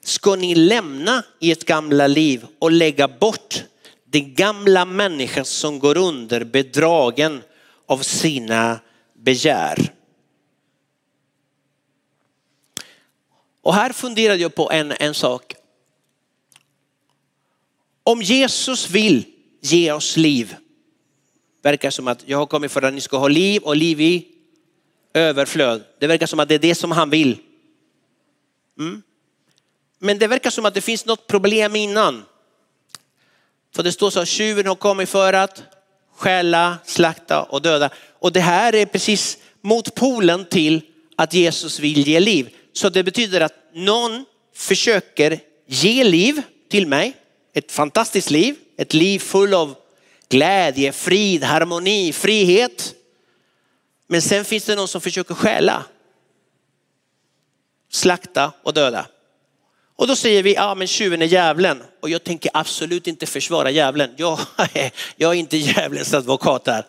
ska 0.00 0.36
ni 0.36 0.54
lämna 0.54 1.24
ert 1.40 1.64
gamla 1.64 2.06
liv 2.06 2.46
och 2.58 2.70
lägga 2.70 3.08
bort 3.08 3.64
den 4.04 4.34
gamla 4.34 4.84
människan 4.84 5.44
som 5.44 5.78
går 5.78 5.96
under 5.98 6.44
bedragen 6.44 7.42
av 7.86 7.98
sina 7.98 8.80
begär. 9.14 9.92
Och 13.62 13.74
här 13.74 13.92
funderade 13.92 14.42
jag 14.42 14.54
på 14.54 14.70
en, 14.70 14.92
en 14.92 15.14
sak. 15.14 15.54
Om 18.02 18.22
Jesus 18.22 18.90
vill 18.90 19.24
ge 19.60 19.92
oss 19.92 20.16
liv, 20.16 20.56
verkar 21.62 21.90
som 21.90 22.08
att 22.08 22.22
jag 22.26 22.38
har 22.38 22.46
kommit 22.46 22.72
för 22.72 22.82
att 22.82 22.94
ni 22.94 23.00
ska 23.00 23.18
ha 23.18 23.28
liv 23.28 23.62
och 23.62 23.76
liv 23.76 24.00
i 24.00 24.28
överflöd. 25.14 25.84
Det 25.98 26.06
verkar 26.06 26.26
som 26.26 26.40
att 26.40 26.48
det 26.48 26.54
är 26.54 26.58
det 26.58 26.74
som 26.74 26.92
han 26.92 27.10
vill. 27.10 27.38
Mm. 28.80 29.02
Men 29.98 30.18
det 30.18 30.26
verkar 30.26 30.50
som 30.50 30.64
att 30.64 30.74
det 30.74 30.80
finns 30.80 31.06
något 31.06 31.26
problem 31.26 31.76
innan. 31.76 32.24
För 33.74 33.82
det 33.82 33.92
står 33.92 34.10
så 34.10 34.20
att 34.20 34.28
tjuven 34.28 34.66
har 34.66 34.74
kommit 34.74 35.08
för 35.08 35.32
att 35.32 35.62
stjäla, 36.16 36.78
slakta 36.84 37.42
och 37.42 37.62
döda. 37.62 37.90
Och 38.18 38.32
det 38.32 38.40
här 38.40 38.74
är 38.74 38.86
precis 38.86 39.38
motpolen 39.60 40.44
till 40.44 40.82
att 41.16 41.34
Jesus 41.34 41.78
vill 41.78 42.08
ge 42.08 42.20
liv. 42.20 42.54
Så 42.72 42.88
det 42.88 43.02
betyder 43.02 43.40
att 43.40 43.54
någon 43.74 44.24
försöker 44.54 45.40
ge 45.66 46.04
liv 46.04 46.42
till 46.70 46.86
mig. 46.86 47.16
Ett 47.52 47.72
fantastiskt 47.72 48.30
liv, 48.30 48.56
ett 48.76 48.94
liv 48.94 49.18
full 49.18 49.54
av 49.54 49.74
glädje, 50.28 50.92
frid, 50.92 51.44
harmoni, 51.44 52.12
frihet. 52.12 52.94
Men 54.06 54.22
sen 54.22 54.44
finns 54.44 54.64
det 54.64 54.76
någon 54.76 54.88
som 54.88 55.00
försöker 55.00 55.34
stjäla 55.34 55.84
slakta 58.00 58.52
och 58.62 58.74
döda. 58.74 59.06
Och 59.96 60.06
då 60.06 60.16
säger 60.16 60.42
vi, 60.42 60.54
ja 60.54 60.74
men 60.74 60.86
tjuven 60.86 61.22
är 61.22 61.26
djävulen. 61.26 61.82
Och 62.00 62.10
jag 62.10 62.24
tänker 62.24 62.50
absolut 62.54 63.06
inte 63.06 63.26
försvara 63.26 63.70
djävulen. 63.70 64.10
Jag, 64.16 64.38
jag 65.16 65.30
är 65.30 65.38
inte 65.38 65.56
djävulens 65.56 66.14
advokat 66.14 66.66
här. 66.66 66.86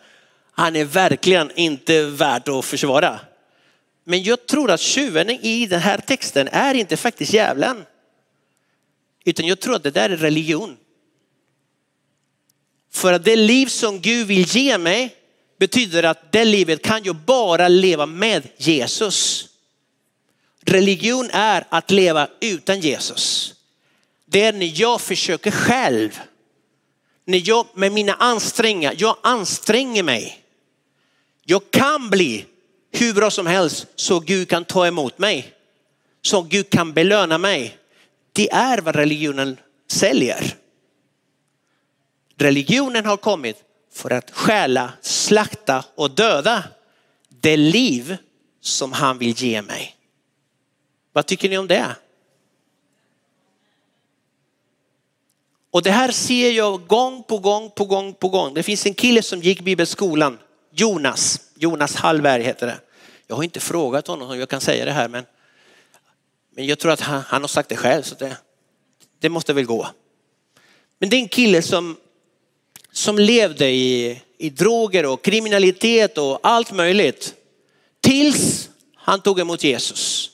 Han 0.52 0.76
är 0.76 0.84
verkligen 0.84 1.50
inte 1.54 2.04
värd 2.04 2.48
att 2.48 2.64
försvara. 2.64 3.20
Men 4.04 4.22
jag 4.22 4.46
tror 4.46 4.70
att 4.70 4.80
tjuven 4.80 5.30
i 5.30 5.66
den 5.66 5.80
här 5.80 5.98
texten 5.98 6.48
är 6.48 6.74
inte 6.74 6.96
faktiskt 6.96 7.32
djävulen. 7.32 7.84
Utan 9.24 9.46
jag 9.46 9.60
tror 9.60 9.74
att 9.74 9.82
det 9.82 9.90
där 9.90 10.10
är 10.10 10.16
religion. 10.16 10.76
För 12.92 13.12
att 13.12 13.24
det 13.24 13.36
liv 13.36 13.66
som 13.66 14.00
Gud 14.00 14.26
vill 14.26 14.56
ge 14.56 14.78
mig 14.78 15.16
betyder 15.58 16.02
att 16.02 16.32
det 16.32 16.44
livet 16.44 16.82
kan 16.82 17.04
jag 17.04 17.16
bara 17.16 17.68
leva 17.68 18.06
med 18.06 18.48
Jesus. 18.56 19.48
Religion 20.64 21.30
är 21.32 21.66
att 21.68 21.90
leva 21.90 22.28
utan 22.40 22.80
Jesus. 22.80 23.54
Det 24.26 24.42
är 24.42 24.52
när 24.52 24.80
jag 24.80 25.00
försöker 25.00 25.50
själv. 25.50 26.20
När 27.24 27.42
jag 27.48 27.66
med 27.74 27.92
mina 27.92 28.14
ansträngningar, 28.14 28.94
jag 28.98 29.16
anstränger 29.22 30.02
mig. 30.02 30.44
Jag 31.44 31.70
kan 31.70 32.10
bli 32.10 32.46
hur 32.90 33.14
bra 33.14 33.30
som 33.30 33.46
helst 33.46 33.86
så 33.96 34.20
Gud 34.20 34.48
kan 34.48 34.64
ta 34.64 34.86
emot 34.86 35.18
mig. 35.18 35.52
Så 36.22 36.42
Gud 36.42 36.70
kan 36.70 36.92
belöna 36.92 37.38
mig. 37.38 37.78
Det 38.32 38.50
är 38.50 38.78
vad 38.78 38.96
religionen 38.96 39.56
säljer. 39.88 40.56
Religionen 42.36 43.06
har 43.06 43.16
kommit 43.16 43.56
för 43.92 44.10
att 44.10 44.30
stjäla, 44.30 44.92
slakta 45.00 45.84
och 45.94 46.10
döda 46.10 46.64
det 47.28 47.56
liv 47.56 48.16
som 48.60 48.92
han 48.92 49.18
vill 49.18 49.32
ge 49.32 49.62
mig. 49.62 49.96
Vad 51.12 51.26
tycker 51.26 51.48
ni 51.48 51.58
om 51.58 51.68
det? 51.68 51.96
Och 55.70 55.82
det 55.82 55.90
här 55.90 56.10
ser 56.10 56.50
jag 56.50 56.86
gång 56.86 57.22
på 57.22 57.38
gång 57.38 57.70
på 57.70 57.84
gång 57.84 58.14
på 58.14 58.28
gång. 58.28 58.54
Det 58.54 58.62
finns 58.62 58.86
en 58.86 58.94
kille 58.94 59.22
som 59.22 59.40
gick 59.40 59.60
bibelskolan, 59.60 60.38
Jonas, 60.72 61.40
Jonas 61.54 61.94
Hallberg 61.94 62.42
heter 62.42 62.66
det. 62.66 62.80
Jag 63.26 63.36
har 63.36 63.42
inte 63.42 63.60
frågat 63.60 64.06
honom 64.06 64.30
om 64.30 64.38
jag 64.38 64.48
kan 64.48 64.60
säga 64.60 64.84
det 64.84 64.92
här 64.92 65.08
men, 65.08 65.24
men 66.50 66.66
jag 66.66 66.78
tror 66.78 66.92
att 66.92 67.00
han, 67.00 67.22
han 67.26 67.42
har 67.42 67.48
sagt 67.48 67.68
det 67.68 67.76
själv 67.76 68.02
så 68.02 68.14
det, 68.14 68.36
det 69.18 69.28
måste 69.28 69.52
väl 69.52 69.64
gå. 69.64 69.88
Men 70.98 71.08
det 71.08 71.16
är 71.16 71.20
en 71.20 71.28
kille 71.28 71.62
som, 71.62 71.96
som 72.92 73.18
levde 73.18 73.68
i, 73.70 74.22
i 74.38 74.50
droger 74.50 75.06
och 75.06 75.24
kriminalitet 75.24 76.18
och 76.18 76.40
allt 76.42 76.72
möjligt. 76.72 77.34
Tills 78.00 78.70
han 78.94 79.20
tog 79.20 79.40
emot 79.40 79.64
Jesus. 79.64 80.31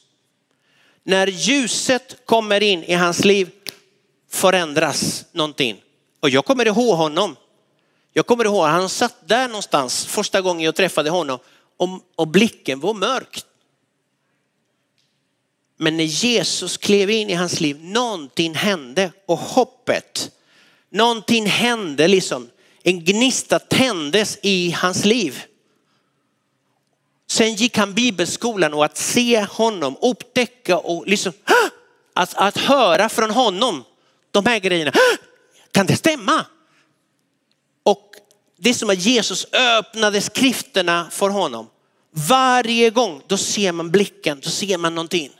När 1.08 1.26
ljuset 1.26 2.16
kommer 2.26 2.62
in 2.62 2.84
i 2.84 2.94
hans 2.94 3.24
liv 3.24 3.50
förändras 4.30 5.24
någonting. 5.32 5.82
Och 6.20 6.30
jag 6.30 6.44
kommer 6.44 6.66
ihåg 6.66 6.96
honom. 6.96 7.36
Jag 8.12 8.26
kommer 8.26 8.44
ihåg, 8.44 8.66
han 8.66 8.88
satt 8.88 9.28
där 9.28 9.48
någonstans 9.48 10.06
första 10.06 10.40
gången 10.40 10.64
jag 10.64 10.74
träffade 10.74 11.10
honom 11.10 11.38
och, 11.76 11.88
och 12.16 12.28
blicken 12.28 12.80
var 12.80 12.94
mörk. 12.94 13.44
Men 15.76 15.96
när 15.96 16.04
Jesus 16.04 16.76
klev 16.76 17.10
in 17.10 17.30
i 17.30 17.34
hans 17.34 17.60
liv, 17.60 17.84
någonting 17.84 18.54
hände 18.54 19.12
och 19.26 19.38
hoppet, 19.38 20.30
någonting 20.90 21.46
hände 21.46 22.08
liksom. 22.08 22.50
En 22.82 23.04
gnista 23.04 23.58
tändes 23.58 24.38
i 24.42 24.70
hans 24.70 25.04
liv. 25.04 25.42
Sen 27.30 27.54
gick 27.54 27.76
han 27.76 27.94
bibelskolan 27.94 28.74
och 28.74 28.84
att 28.84 28.96
se 28.96 29.44
honom, 29.44 29.96
upptäcka 30.02 30.78
och 30.78 31.06
liksom, 31.06 31.32
att, 32.14 32.34
att 32.34 32.56
höra 32.56 33.08
från 33.08 33.30
honom 33.30 33.84
de 34.30 34.46
här 34.46 34.58
grejerna. 34.58 34.92
Kan 35.72 35.86
det 35.86 35.96
stämma? 35.96 36.46
Och 37.82 38.12
det 38.56 38.70
är 38.70 38.74
som 38.74 38.90
att 38.90 38.98
Jesus 38.98 39.46
öppnade 39.52 40.20
skrifterna 40.20 41.10
för 41.10 41.28
honom. 41.28 41.70
Varje 42.10 42.90
gång 42.90 43.22
då 43.26 43.36
ser 43.36 43.72
man 43.72 43.90
blicken, 43.90 44.40
då 44.40 44.50
ser 44.50 44.78
man 44.78 44.94
någonting. 44.94 45.30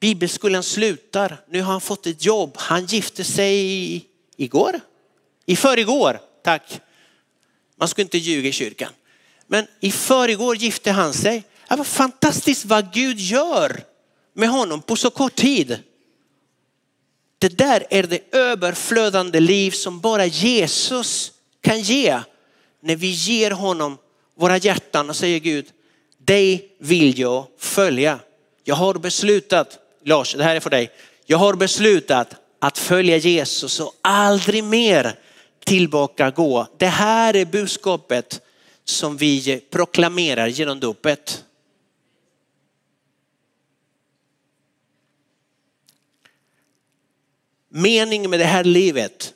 Bibelskolan 0.00 0.62
slutar, 0.62 1.36
nu 1.48 1.62
har 1.62 1.72
han 1.72 1.80
fått 1.80 2.06
ett 2.06 2.24
jobb, 2.24 2.54
han 2.56 2.86
gifte 2.86 3.24
sig 3.24 4.06
igår, 4.36 4.80
i 5.46 5.56
förrgår, 5.56 6.20
tack. 6.44 6.80
Man 7.76 7.88
ska 7.88 8.02
inte 8.02 8.18
ljuga 8.18 8.48
i 8.48 8.52
kyrkan. 8.52 8.92
Men 9.48 9.66
i 9.80 9.90
förrgår 9.90 10.56
gifte 10.56 10.90
han 10.90 11.14
sig. 11.14 11.44
Det 11.68 11.76
var 11.76 11.84
fantastiskt 11.84 12.64
vad 12.64 12.92
Gud 12.92 13.18
gör 13.18 13.82
med 14.34 14.48
honom 14.48 14.82
på 14.82 14.96
så 14.96 15.10
kort 15.10 15.34
tid. 15.34 15.78
Det 17.38 17.58
där 17.58 17.86
är 17.90 18.02
det 18.02 18.34
överflödande 18.34 19.40
liv 19.40 19.70
som 19.70 20.00
bara 20.00 20.26
Jesus 20.26 21.32
kan 21.60 21.80
ge. 21.80 22.20
När 22.80 22.96
vi 22.96 23.06
ger 23.06 23.50
honom 23.50 23.98
våra 24.34 24.56
hjärtan 24.56 25.10
och 25.10 25.16
säger 25.16 25.38
Gud, 25.38 25.66
dig 26.18 26.72
vill 26.78 27.18
jag 27.18 27.46
följa. 27.58 28.18
Jag 28.64 28.74
har 28.74 28.94
beslutat, 28.94 29.78
Lars, 30.04 30.34
det 30.34 30.44
här 30.44 30.56
är 30.56 30.60
för 30.60 30.70
dig. 30.70 30.90
Jag 31.26 31.38
har 31.38 31.54
beslutat 31.54 32.34
att 32.58 32.78
följa 32.78 33.16
Jesus 33.16 33.80
och 33.80 33.94
aldrig 34.02 34.64
mer 34.64 35.14
tillbaka 35.64 36.30
gå. 36.30 36.66
Det 36.76 36.86
här 36.86 37.36
är 37.36 37.44
budskapet 37.44 38.40
som 38.90 39.16
vi 39.16 39.60
proklamerar 39.70 40.46
genom 40.46 40.80
dopet. 40.80 41.44
Meningen 47.68 48.30
med 48.30 48.40
det 48.40 48.44
här 48.44 48.64
livet 48.64 49.34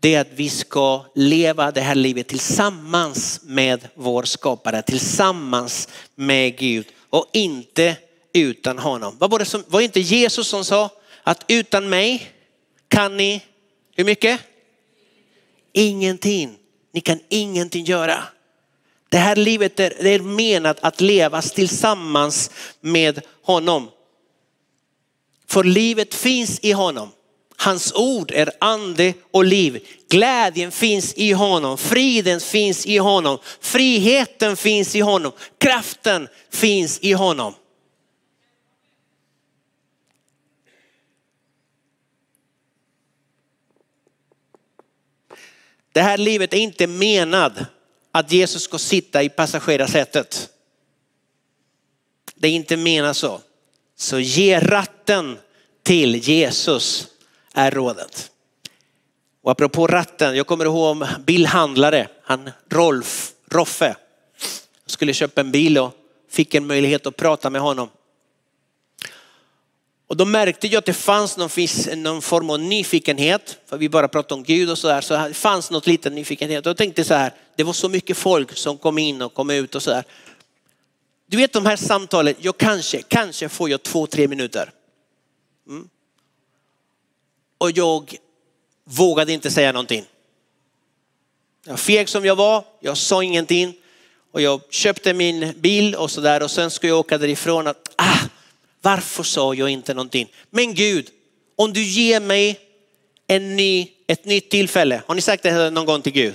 det 0.00 0.14
är 0.14 0.20
att 0.20 0.32
vi 0.34 0.48
ska 0.48 1.04
leva 1.14 1.70
det 1.70 1.80
här 1.80 1.94
livet 1.94 2.28
tillsammans 2.28 3.40
med 3.42 3.88
vår 3.94 4.22
skapare, 4.22 4.82
tillsammans 4.82 5.88
med 6.14 6.58
Gud 6.58 6.86
och 7.10 7.30
inte 7.32 7.96
utan 8.32 8.78
honom. 8.78 9.16
Vad 9.18 9.30
var 9.30 9.38
det 9.38 9.44
som, 9.44 9.64
var 9.66 9.80
inte 9.80 10.00
Jesus 10.00 10.48
som 10.48 10.64
sa 10.64 10.90
att 11.22 11.44
utan 11.48 11.88
mig 11.88 12.30
kan 12.88 13.16
ni, 13.16 13.42
hur 13.96 14.04
mycket? 14.04 14.40
Ingenting. 15.72 16.58
Ni 16.92 17.00
kan 17.00 17.20
ingenting 17.28 17.84
göra. 17.84 18.24
Det 19.14 19.20
här 19.20 19.36
livet 19.36 19.80
är, 19.80 20.06
är 20.06 20.18
menat 20.18 20.78
att 20.80 21.00
levas 21.00 21.52
tillsammans 21.52 22.50
med 22.80 23.20
honom. 23.42 23.90
För 25.48 25.64
livet 25.64 26.14
finns 26.14 26.58
i 26.60 26.72
honom. 26.72 27.10
Hans 27.56 27.92
ord 27.92 28.30
är 28.30 28.50
ande 28.60 29.14
och 29.30 29.44
liv. 29.44 29.86
Glädjen 30.08 30.72
finns 30.72 31.14
i 31.14 31.32
honom, 31.32 31.78
friden 31.78 32.40
finns 32.40 32.86
i 32.86 32.98
honom, 32.98 33.38
friheten 33.60 34.56
finns 34.56 34.96
i 34.96 35.00
honom, 35.00 35.32
kraften 35.58 36.28
finns 36.50 36.98
i 36.98 37.12
honom. 37.12 37.54
Det 45.92 46.02
här 46.02 46.18
livet 46.18 46.54
är 46.54 46.58
inte 46.58 46.86
menat 46.86 47.52
att 48.14 48.32
Jesus 48.32 48.62
ska 48.62 48.78
sitta 48.78 49.22
i 49.22 49.28
passagerarsätet. 49.28 50.48
Det 52.34 52.48
är 52.48 52.52
inte 52.52 52.76
menat 52.76 53.16
så. 53.16 53.40
Så 53.96 54.18
ge 54.18 54.60
ratten 54.60 55.38
till 55.82 56.14
Jesus 56.14 57.06
är 57.54 57.70
rådet. 57.70 58.30
Och 59.42 59.50
apropå 59.50 59.86
ratten, 59.86 60.36
jag 60.36 60.46
kommer 60.46 60.64
ihåg 60.64 60.90
om 60.90 61.06
bilhandlare, 61.26 62.08
han 62.22 62.50
Rolf, 62.68 63.32
Roffe. 63.50 63.96
Jag 64.84 64.90
skulle 64.90 65.14
köpa 65.14 65.40
en 65.40 65.52
bil 65.52 65.78
och 65.78 65.92
fick 66.30 66.54
en 66.54 66.66
möjlighet 66.66 67.06
att 67.06 67.16
prata 67.16 67.50
med 67.50 67.60
honom. 67.60 67.88
Och 70.06 70.16
då 70.16 70.24
märkte 70.24 70.66
jag 70.66 70.78
att 70.78 70.84
det 70.84 70.94
fanns 70.94 71.36
någon, 71.36 71.50
någon 72.02 72.22
form 72.22 72.50
av 72.50 72.60
nyfikenhet, 72.60 73.58
för 73.66 73.76
vi 73.76 73.88
bara 73.88 74.08
pratade 74.08 74.34
om 74.34 74.44
Gud 74.44 74.70
och 74.70 74.78
sådär, 74.78 75.00
så 75.00 75.14
det 75.14 75.34
fanns 75.34 75.70
något 75.70 75.86
liten 75.86 76.14
nyfikenhet. 76.14 76.66
Och 76.66 76.70
jag 76.70 76.76
tänkte 76.76 77.04
så 77.04 77.14
här, 77.14 77.32
det 77.56 77.64
var 77.64 77.72
så 77.72 77.88
mycket 77.88 78.16
folk 78.16 78.56
som 78.56 78.78
kom 78.78 78.98
in 78.98 79.22
och 79.22 79.34
kom 79.34 79.50
ut 79.50 79.74
och 79.74 79.82
så 79.82 79.90
där. 79.90 80.04
Du 81.26 81.36
vet 81.36 81.52
de 81.52 81.66
här 81.66 81.76
samtalen, 81.76 82.34
jag 82.38 82.58
kanske, 82.58 83.02
kanske 83.02 83.48
får 83.48 83.70
jag 83.70 83.82
två, 83.82 84.06
tre 84.06 84.28
minuter. 84.28 84.72
Mm. 85.68 85.88
Och 87.58 87.70
jag 87.70 88.16
vågade 88.84 89.32
inte 89.32 89.50
säga 89.50 89.72
någonting. 89.72 90.04
Jag 91.64 91.80
feg 91.80 92.08
som 92.08 92.24
jag 92.24 92.36
var, 92.36 92.64
jag 92.80 92.96
sa 92.96 93.22
ingenting 93.22 93.74
och 94.32 94.40
jag 94.40 94.60
köpte 94.70 95.14
min 95.14 95.52
bil 95.56 95.94
och 95.94 96.10
så 96.10 96.20
där 96.20 96.42
och 96.42 96.50
sen 96.50 96.70
ska 96.70 96.86
jag 96.86 96.98
åka 96.98 97.18
därifrån. 97.18 97.66
Att, 97.66 97.94
ah, 97.96 98.18
varför 98.80 99.22
sa 99.22 99.54
jag 99.54 99.68
inte 99.68 99.94
någonting? 99.94 100.32
Men 100.50 100.74
Gud, 100.74 101.10
om 101.56 101.72
du 101.72 101.82
ger 101.82 102.20
mig 102.20 102.60
en 103.26 103.56
ny, 103.56 103.88
ett 104.06 104.24
nytt 104.24 104.50
tillfälle. 104.50 105.02
Har 105.06 105.14
ni 105.14 105.20
sagt 105.20 105.42
det 105.42 105.70
någon 105.70 105.86
gång 105.86 106.02
till 106.02 106.12
Gud? 106.12 106.34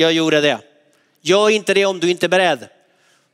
Jag 0.00 0.12
gjorde 0.12 0.40
det. 0.40 0.58
Gör 1.20 1.50
inte 1.50 1.74
det 1.74 1.86
om 1.86 2.00
du 2.00 2.10
inte 2.10 2.26
är 2.26 2.28
beredd. 2.28 2.68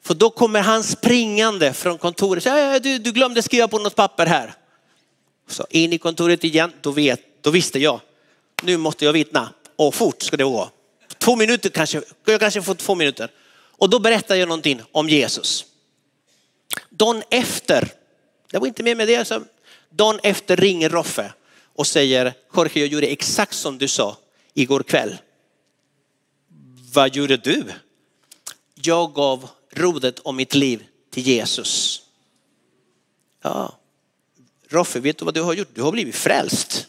För 0.02 0.14
då 0.14 0.30
kommer 0.30 0.60
han 0.60 0.84
springande 0.84 1.72
från 1.72 1.98
kontoret. 1.98 2.44
Ja, 2.44 2.78
du, 2.78 2.98
du 2.98 3.12
glömde 3.12 3.42
skriva 3.42 3.68
på 3.68 3.78
något 3.78 3.94
papper 3.94 4.26
här. 4.26 4.54
Så 5.48 5.66
in 5.70 5.92
i 5.92 5.98
kontoret 5.98 6.44
igen, 6.44 6.72
då, 6.80 6.90
vet, 6.90 7.20
då 7.40 7.50
visste 7.50 7.78
jag. 7.78 8.00
Nu 8.62 8.76
måste 8.76 9.04
jag 9.04 9.12
vittna. 9.12 9.52
Och 9.76 9.94
fort 9.94 10.22
ska 10.22 10.36
det 10.36 10.44
gå. 10.44 10.70
Två 11.18 11.36
minuter 11.36 11.70
kanske, 11.70 12.02
jag 12.24 12.40
kanske 12.40 12.62
får 12.62 12.74
två 12.74 12.94
minuter. 12.94 13.30
Och 13.56 13.90
då 13.90 13.98
berättar 13.98 14.34
jag 14.34 14.48
någonting 14.48 14.82
om 14.92 15.08
Jesus. 15.08 15.64
Dagen 16.90 17.22
efter 17.30 17.88
det 18.50 18.58
var 18.58 18.66
inte 18.66 18.82
mer 18.82 18.94
med 18.94 19.08
det. 19.08 19.24
Så 19.24 19.42
dagen 19.90 20.20
efter 20.22 20.56
ringer 20.56 20.88
Roffe 20.88 21.32
och 21.74 21.86
säger, 21.86 22.34
Jorge 22.56 22.80
jag 22.80 22.88
gjorde 22.88 23.06
exakt 23.06 23.54
som 23.54 23.78
du 23.78 23.88
sa 23.88 24.16
igår 24.54 24.82
kväll. 24.82 25.16
Vad 26.96 27.16
gjorde 27.16 27.36
du? 27.36 27.64
Jag 28.74 29.14
gav 29.14 29.48
rodet 29.70 30.18
om 30.18 30.36
mitt 30.36 30.54
liv 30.54 30.84
till 31.10 31.22
Jesus. 31.26 32.02
Ja, 33.42 33.72
Roffe, 34.68 35.00
vet 35.00 35.18
du 35.18 35.24
vad 35.24 35.34
du 35.34 35.42
har 35.42 35.54
gjort? 35.54 35.68
Du 35.74 35.82
har 35.82 35.92
blivit 35.92 36.16
frälst. 36.16 36.86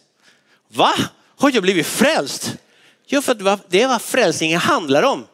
Va? 0.68 0.94
Har 1.36 1.52
jag 1.54 1.64
blivit 1.64 1.86
frälst? 1.86 2.56
Ja, 3.06 3.22
för 3.22 3.48
att 3.48 3.70
det 3.70 3.82
är 3.82 3.88
vad 3.88 4.02
frälsningen 4.02 4.60
handlar 4.60 5.04
om. 5.04 5.26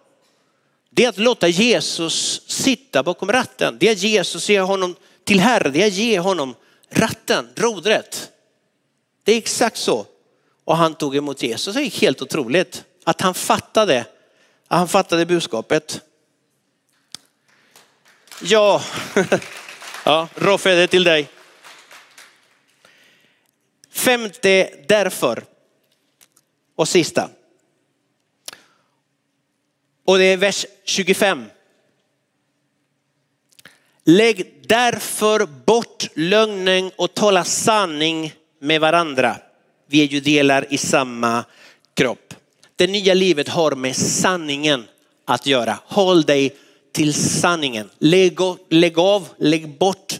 Det 0.90 1.06
är 1.06 1.10
att 1.10 1.18
låta 1.18 1.48
Jesus 1.48 2.42
sitta 2.48 3.04
bakom 3.04 3.32
ratten. 3.32 3.78
Det 3.80 3.90
är 3.90 3.96
Jesus 3.96 4.50
ger 4.50 4.62
honom 4.62 4.96
till 5.24 5.40
Herre. 5.40 5.70
Det 5.70 5.84
är 5.84 5.88
att 5.88 5.94
ge 5.94 6.20
honom 6.20 6.56
ratten, 6.90 7.50
rodret. 7.56 8.32
Det 9.24 9.34
är 9.34 9.38
exakt 9.38 9.78
så. 9.78 10.06
Och 10.64 10.78
han 10.78 10.96
tog 10.96 11.16
emot 11.16 11.44
Jesus. 11.44 11.76
Det 11.76 11.82
är 11.82 12.02
helt 12.02 12.22
otroligt 12.22 12.84
att 13.04 13.22
han 13.22 13.34
fattade, 13.34 14.00
att 14.00 14.13
han 14.68 14.88
fattade 14.88 15.26
budskapet. 15.26 16.02
Ja, 18.42 18.82
ja 20.06 20.28
Roffe 20.36 20.76
det 20.76 20.82
är 20.82 20.88
till 20.88 21.04
dig. 21.04 21.30
Femte 23.92 24.70
därför 24.88 25.44
och 26.76 26.88
sista. 26.88 27.30
Och 30.06 30.18
det 30.18 30.24
är 30.24 30.38
vers 30.38 30.66
25. 30.84 31.46
Lägg 34.04 34.62
därför 34.68 35.46
bort 35.46 36.08
lögnen 36.14 36.92
och 36.96 37.14
tala 37.14 37.44
sanning 37.44 38.34
med 38.60 38.82
varandra. 38.82 39.38
Vi 39.88 40.02
är 40.02 40.08
ju 40.08 40.20
delar 40.20 40.74
i 40.74 40.78
samma 40.78 41.46
kropp. 41.94 42.34
Det 42.76 42.88
nya 42.88 43.14
livet 43.14 43.50
har 43.50 43.72
med 43.72 43.96
sanningen 43.96 44.86
att 45.26 45.46
göra. 45.46 45.80
Håll 45.86 46.22
dig 46.22 46.56
till 46.92 47.14
sanningen. 47.14 47.90
Lägg, 47.98 48.40
lägg 48.70 49.00
av, 49.00 49.28
lägg 49.38 49.78
bort 49.78 50.20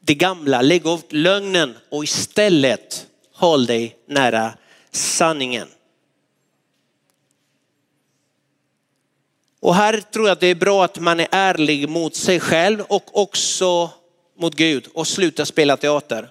det 0.00 0.14
gamla, 0.14 0.62
lägg 0.62 0.86
av 0.86 1.02
lögnen 1.10 1.76
och 1.88 2.04
istället 2.04 3.06
håll 3.34 3.66
dig 3.66 3.96
nära 4.06 4.54
sanningen. 4.90 5.68
Och 9.60 9.74
här 9.74 10.00
tror 10.00 10.26
jag 10.26 10.32
att 10.32 10.40
det 10.40 10.46
är 10.46 10.54
bra 10.54 10.84
att 10.84 10.98
man 10.98 11.20
är 11.20 11.28
ärlig 11.30 11.88
mot 11.88 12.14
sig 12.16 12.40
själv 12.40 12.80
och 12.80 13.20
också 13.20 13.90
mot 14.38 14.54
Gud 14.54 14.88
och 14.94 15.06
sluta 15.06 15.46
spela 15.46 15.76
teater. 15.76 16.30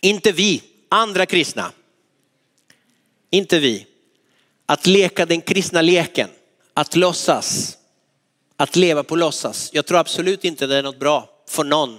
Inte 0.00 0.32
vi, 0.32 0.62
andra 0.88 1.26
kristna. 1.26 1.72
Inte 3.34 3.58
vi. 3.58 3.86
Att 4.66 4.86
leka 4.86 5.26
den 5.26 5.40
kristna 5.40 5.82
leken, 5.82 6.30
att 6.74 6.96
låtsas, 6.96 7.78
att 8.56 8.76
leva 8.76 9.02
på 9.02 9.16
låtsas. 9.16 9.70
Jag 9.72 9.86
tror 9.86 9.98
absolut 9.98 10.44
inte 10.44 10.66
det 10.66 10.76
är 10.76 10.82
något 10.82 10.98
bra 10.98 11.30
för 11.48 11.64
någon. 11.64 11.98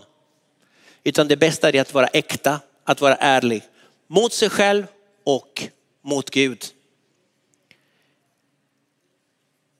Utan 1.03 1.27
det 1.27 1.37
bästa 1.37 1.69
är 1.69 1.81
att 1.81 1.93
vara 1.93 2.07
äkta, 2.07 2.59
att 2.83 3.01
vara 3.01 3.15
ärlig 3.15 3.63
mot 4.07 4.33
sig 4.33 4.49
själv 4.49 4.85
och 5.23 5.63
mot 6.03 6.29
Gud. 6.29 6.65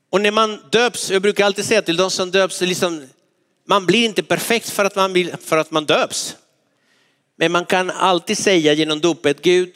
Och 0.10 0.22
när 0.22 0.32
man 0.32 0.60
döps, 0.72 1.12
jag 1.12 1.22
brukar 1.22 1.46
alltid 1.46 1.66
säga 1.66 1.82
till 1.82 1.98
de 1.98 2.12
som 2.12 2.32
döps, 2.32 2.62
liksom, 2.62 3.08
man 3.66 3.86
blir 3.86 4.06
inte 4.06 4.24
perfekt 4.24 4.70
för 4.70 4.86
att 4.86 4.96
man, 4.96 5.14
vill, 5.14 5.38
för 5.38 5.58
att 5.58 5.72
man 5.72 5.86
döps. 5.86 6.36
Men 7.36 7.52
man 7.52 7.66
kan 7.66 7.92
alltid 7.92 8.38
säga 8.38 8.74
genom 8.74 9.00
dopet, 9.00 9.42
Gud, 9.42 9.74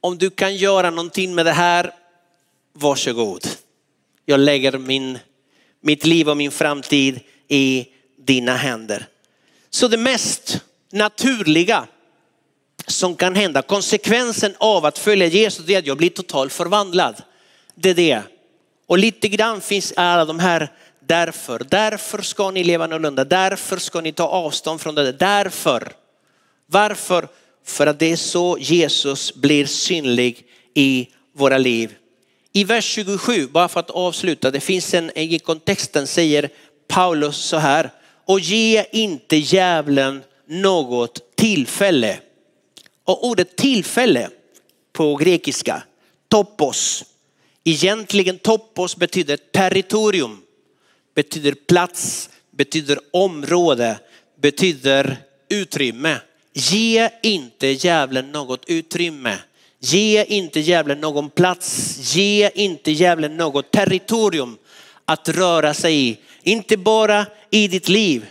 om 0.00 0.18
du 0.18 0.30
kan 0.30 0.56
göra 0.56 0.90
någonting 0.90 1.34
med 1.34 1.46
det 1.46 1.52
här, 1.52 1.94
varsågod. 2.72 3.46
Jag 4.24 4.40
lägger 4.40 4.78
min, 4.78 5.18
mitt 5.80 6.06
liv 6.06 6.28
och 6.28 6.36
min 6.36 6.50
framtid 6.50 7.20
i 7.48 7.86
dina 8.18 8.56
händer. 8.56 9.06
Så 9.70 9.88
det 9.88 9.96
mest 9.96 10.60
naturliga 10.92 11.86
som 12.86 13.16
kan 13.16 13.36
hända, 13.36 13.62
konsekvensen 13.62 14.54
av 14.58 14.84
att 14.84 14.98
följa 14.98 15.26
Jesus, 15.26 15.66
det 15.66 15.74
är 15.74 15.78
att 15.78 15.86
jag 15.86 15.96
blir 15.96 16.10
totalt 16.10 16.52
förvandlad. 16.52 17.22
Det 17.74 17.90
är 17.90 17.94
det. 17.94 18.22
Och 18.86 18.98
lite 18.98 19.28
grann 19.28 19.60
finns 19.60 19.92
alla 19.96 20.24
de 20.24 20.38
här 20.38 20.72
därför. 21.00 21.66
Därför 21.68 22.22
ska 22.22 22.50
ni 22.50 22.64
leva 22.64 22.84
annorlunda. 22.84 23.24
Därför 23.24 23.76
ska 23.76 24.00
ni 24.00 24.12
ta 24.12 24.24
avstånd 24.24 24.80
från 24.80 24.94
det. 24.94 25.12
Därför. 25.12 25.92
Varför? 26.66 27.28
För 27.64 27.86
att 27.86 27.98
det 27.98 28.12
är 28.12 28.16
så 28.16 28.58
Jesus 28.60 29.34
blir 29.34 29.66
synlig 29.66 30.46
i 30.74 31.08
våra 31.32 31.58
liv. 31.58 31.94
I 32.52 32.64
vers 32.64 32.84
27, 32.84 33.46
bara 33.46 33.68
för 33.68 33.80
att 33.80 33.90
avsluta, 33.90 34.50
det 34.50 34.60
finns 34.60 34.94
en, 34.94 35.18
i 35.18 35.38
kontexten 35.38 36.06
säger 36.06 36.50
Paulus 36.88 37.36
så 37.36 37.56
här, 37.56 37.90
och 38.26 38.40
ge 38.40 38.84
inte 38.92 39.36
djävulen 39.36 40.22
något 40.48 41.36
tillfälle. 41.36 42.18
Och 43.04 43.28
ordet 43.28 43.56
tillfälle 43.56 44.30
på 44.92 45.16
grekiska, 45.16 45.82
topos, 46.28 47.04
Egentligen 47.64 48.38
topos 48.38 48.96
betyder 48.96 49.36
territorium, 49.36 50.42
betyder 51.14 51.52
plats, 51.52 52.30
betyder 52.50 52.98
område, 53.12 53.98
betyder 54.40 55.16
utrymme. 55.48 56.20
Ge 56.52 57.10
inte 57.22 57.66
djävulen 57.66 58.32
något 58.32 58.64
utrymme. 58.66 59.38
Ge 59.80 60.24
inte 60.24 60.60
djävulen 60.60 61.00
någon 61.00 61.30
plats. 61.30 61.96
Ge 62.14 62.50
inte 62.54 62.90
djävulen 62.90 63.36
något 63.36 63.70
territorium 63.70 64.58
att 65.04 65.28
röra 65.28 65.74
sig 65.74 66.08
i. 66.08 66.18
Inte 66.42 66.76
bara 66.76 67.26
i 67.50 67.68
ditt 67.68 67.88
liv, 67.88 68.26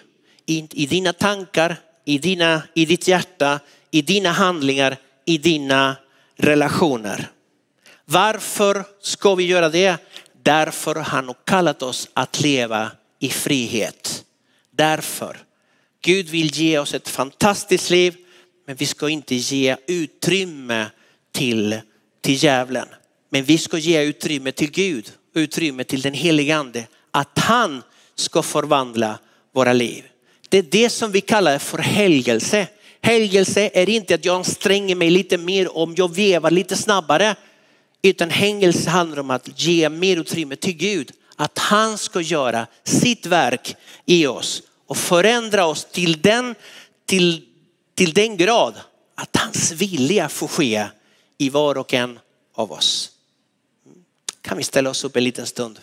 i, 0.45 0.86
dina 0.86 1.13
tankar, 1.13 1.75
i, 2.05 2.17
dina, 2.17 2.62
i 2.73 2.86
ditt 2.86 3.08
hjärta, 3.08 3.60
i 3.91 4.01
dina 4.01 4.32
handlingar, 4.32 4.97
i 5.25 5.38
dina 5.38 5.95
relationer. 6.36 7.27
Varför 8.05 8.84
ska 9.01 9.36
vi 9.36 9.43
göra 9.43 9.69
det? 9.69 9.97
Därför 10.43 10.95
han 10.95 11.27
har 11.27 11.36
kallat 11.45 11.82
oss 11.82 12.10
att 12.13 12.39
leva 12.39 12.91
i 13.19 13.29
frihet. 13.29 14.23
Därför. 14.71 15.38
Gud 16.01 16.29
vill 16.29 16.55
ge 16.55 16.79
oss 16.79 16.93
ett 16.93 17.09
fantastiskt 17.09 17.89
liv, 17.89 18.15
men 18.67 18.75
vi 18.75 18.85
ska 18.85 19.09
inte 19.09 19.35
ge 19.35 19.77
utrymme 19.88 20.85
till, 21.31 21.79
till 22.21 22.43
djävulen. 22.43 22.88
Men 23.29 23.43
vi 23.43 23.57
ska 23.57 23.77
ge 23.77 24.01
utrymme 24.01 24.51
till 24.51 24.71
Gud, 24.71 25.12
utrymme 25.35 25.83
till 25.83 26.01
den 26.01 26.13
helige 26.13 26.55
ande. 26.55 26.88
Att 27.12 27.39
han 27.39 27.83
ska 28.15 28.41
förvandla 28.41 29.19
våra 29.53 29.73
liv. 29.73 30.03
Det 30.49 30.57
är 30.57 30.63
det 30.63 30.89
som 30.89 31.12
vi 31.12 31.21
kallar 31.21 31.59
för 31.59 31.77
helgelse. 31.77 32.67
Helgelse 33.01 33.69
är 33.73 33.89
inte 33.89 34.15
att 34.15 34.25
jag 34.25 34.35
anstränger 34.35 34.95
mig 34.95 35.09
lite 35.09 35.38
mer 35.38 35.77
om 35.77 35.93
jag 35.97 36.15
vevar 36.15 36.51
lite 36.51 36.75
snabbare. 36.75 37.35
Utan 38.01 38.29
hängelse 38.29 38.89
handlar 38.89 39.19
om 39.19 39.29
att 39.31 39.62
ge 39.62 39.89
mer 39.89 40.17
utrymme 40.17 40.55
till 40.55 40.73
Gud. 40.73 41.12
Att 41.35 41.57
han 41.57 41.97
ska 41.97 42.21
göra 42.21 42.67
sitt 42.83 43.25
verk 43.25 43.75
i 44.05 44.27
oss 44.27 44.62
och 44.89 44.97
förändra 44.97 45.65
oss 45.65 45.86
till 45.86 46.21
den, 46.21 46.56
till, 47.06 47.45
till 47.95 48.13
den 48.13 48.38
grad 48.38 48.73
att 49.15 49.36
hans 49.36 49.71
vilja 49.71 50.30
får 50.30 50.47
ske 50.47 50.88
i 51.38 51.49
var 51.49 51.78
och 51.78 51.93
en 51.93 52.19
av 52.54 52.71
oss. 52.71 53.12
Kan 54.41 54.58
vi 54.58 54.63
ställa 54.63 54.89
oss 54.89 55.04
upp 55.04 55.15
en 55.15 55.23
liten 55.23 55.45
stund? 55.45 55.80